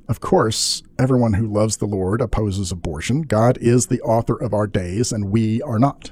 Of 0.07 0.19
course, 0.19 0.83
everyone 0.99 1.33
who 1.33 1.51
loves 1.51 1.77
the 1.77 1.87
Lord 1.87 2.21
opposes 2.21 2.71
abortion. 2.71 3.23
God 3.23 3.57
is 3.59 3.87
the 3.87 4.01
author 4.01 4.35
of 4.35 4.53
our 4.53 4.67
days, 4.67 5.11
and 5.11 5.31
we 5.31 5.61
are 5.63 5.79
not. 5.79 6.11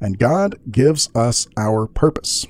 And 0.00 0.18
God 0.18 0.58
gives 0.70 1.08
us 1.14 1.46
our 1.56 1.86
purpose. 1.86 2.46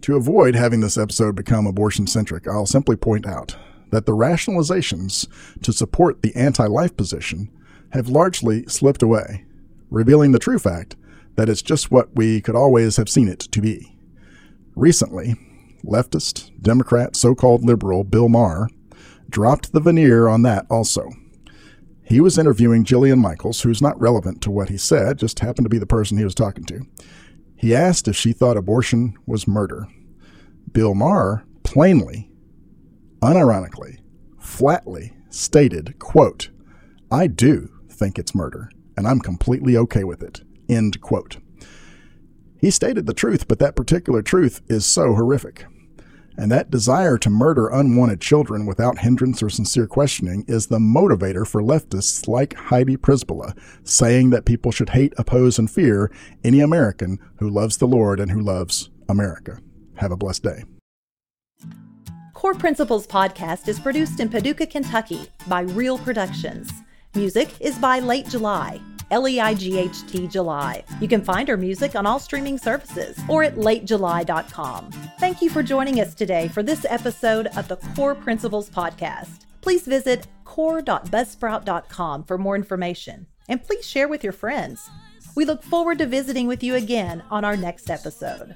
To 0.00 0.16
avoid 0.16 0.54
having 0.54 0.80
this 0.80 0.96
episode 0.96 1.36
become 1.36 1.66
abortion 1.66 2.06
centric, 2.06 2.48
I'll 2.48 2.64
simply 2.64 2.96
point 2.96 3.26
out 3.26 3.56
that 3.90 4.06
the 4.06 4.12
rationalizations 4.12 5.26
to 5.62 5.72
support 5.72 6.22
the 6.22 6.34
anti 6.34 6.66
life 6.66 6.96
position 6.96 7.50
have 7.90 8.08
largely 8.08 8.64
slipped 8.66 9.02
away, 9.02 9.44
revealing 9.90 10.32
the 10.32 10.38
true 10.38 10.58
fact 10.58 10.96
that 11.36 11.48
it's 11.48 11.62
just 11.62 11.90
what 11.90 12.14
we 12.14 12.40
could 12.40 12.56
always 12.56 12.96
have 12.96 13.08
seen 13.08 13.28
it 13.28 13.40
to 13.40 13.60
be. 13.60 13.96
Recently, 14.74 15.34
leftist, 15.84 16.50
Democrat, 16.60 17.16
so 17.16 17.34
called 17.34 17.64
liberal 17.64 18.04
Bill 18.04 18.28
Maher 18.28 18.68
dropped 19.28 19.72
the 19.72 19.80
veneer 19.80 20.28
on 20.28 20.42
that 20.42 20.66
also. 20.70 21.10
He 22.02 22.20
was 22.20 22.38
interviewing 22.38 22.84
Jillian 22.84 23.18
Michaels, 23.18 23.62
who's 23.62 23.82
not 23.82 24.00
relevant 24.00 24.40
to 24.42 24.50
what 24.50 24.68
he 24.68 24.78
said, 24.78 25.18
just 25.18 25.40
happened 25.40 25.64
to 25.64 25.70
be 25.70 25.78
the 25.78 25.86
person 25.86 26.16
he 26.16 26.24
was 26.24 26.34
talking 26.34 26.64
to. 26.66 26.82
He 27.56 27.74
asked 27.74 28.06
if 28.06 28.14
she 28.14 28.32
thought 28.32 28.56
abortion 28.56 29.16
was 29.26 29.48
murder. 29.48 29.88
Bill 30.70 30.94
Maher 30.94 31.44
plainly, 31.64 32.30
unironically, 33.20 33.98
flatly 34.38 35.16
stated, 35.30 35.98
quote, 35.98 36.50
I 37.10 37.26
do 37.26 37.70
think 37.90 38.18
it's 38.18 38.34
murder, 38.34 38.70
and 38.96 39.06
I'm 39.06 39.20
completely 39.20 39.76
okay 39.76 40.04
with 40.04 40.22
it. 40.22 40.42
End 40.68 41.00
quote. 41.00 41.38
He 42.58 42.70
stated 42.70 43.06
the 43.06 43.14
truth, 43.14 43.48
but 43.48 43.58
that 43.58 43.76
particular 43.76 44.22
truth 44.22 44.62
is 44.68 44.84
so 44.86 45.14
horrific. 45.14 45.66
And 46.38 46.52
that 46.52 46.70
desire 46.70 47.16
to 47.18 47.30
murder 47.30 47.68
unwanted 47.68 48.20
children 48.20 48.66
without 48.66 48.98
hindrance 48.98 49.42
or 49.42 49.48
sincere 49.48 49.86
questioning 49.86 50.44
is 50.46 50.66
the 50.66 50.78
motivator 50.78 51.46
for 51.46 51.62
leftists 51.62 52.28
like 52.28 52.54
Heidi 52.54 52.96
Przybyla, 52.96 53.58
saying 53.84 54.30
that 54.30 54.44
people 54.44 54.70
should 54.70 54.90
hate, 54.90 55.14
oppose, 55.16 55.58
and 55.58 55.70
fear 55.70 56.10
any 56.44 56.60
American 56.60 57.18
who 57.38 57.48
loves 57.48 57.78
the 57.78 57.86
Lord 57.86 58.20
and 58.20 58.30
who 58.30 58.40
loves 58.40 58.90
America. 59.08 59.60
Have 59.96 60.12
a 60.12 60.16
blessed 60.16 60.42
day. 60.42 60.64
Core 62.34 62.54
Principles 62.54 63.06
Podcast 63.06 63.66
is 63.66 63.80
produced 63.80 64.20
in 64.20 64.28
Paducah, 64.28 64.66
Kentucky 64.66 65.28
by 65.48 65.62
Real 65.62 65.96
Productions. 65.96 66.70
Music 67.14 67.48
is 67.60 67.78
by 67.78 67.98
Leight 67.98 68.28
July. 68.28 68.78
L 69.10 69.28
E 69.28 69.40
I 69.40 69.54
G 69.54 69.78
H 69.78 70.06
T 70.06 70.26
July. 70.26 70.84
You 71.00 71.08
can 71.08 71.22
find 71.22 71.48
our 71.50 71.56
music 71.56 71.94
on 71.94 72.06
all 72.06 72.18
streaming 72.18 72.58
services 72.58 73.18
or 73.28 73.42
at 73.44 73.56
latejuly.com. 73.56 74.90
Thank 75.18 75.42
you 75.42 75.50
for 75.50 75.62
joining 75.62 76.00
us 76.00 76.14
today 76.14 76.48
for 76.48 76.62
this 76.62 76.84
episode 76.88 77.48
of 77.56 77.68
the 77.68 77.76
Core 77.94 78.14
Principles 78.14 78.70
Podcast. 78.70 79.46
Please 79.60 79.86
visit 79.86 80.26
core.buzzsprout.com 80.44 82.24
for 82.24 82.38
more 82.38 82.56
information 82.56 83.26
and 83.48 83.62
please 83.62 83.86
share 83.86 84.08
with 84.08 84.24
your 84.24 84.32
friends. 84.32 84.88
We 85.34 85.44
look 85.44 85.62
forward 85.62 85.98
to 85.98 86.06
visiting 86.06 86.46
with 86.46 86.62
you 86.62 86.74
again 86.74 87.22
on 87.30 87.44
our 87.44 87.56
next 87.56 87.90
episode. 87.90 88.54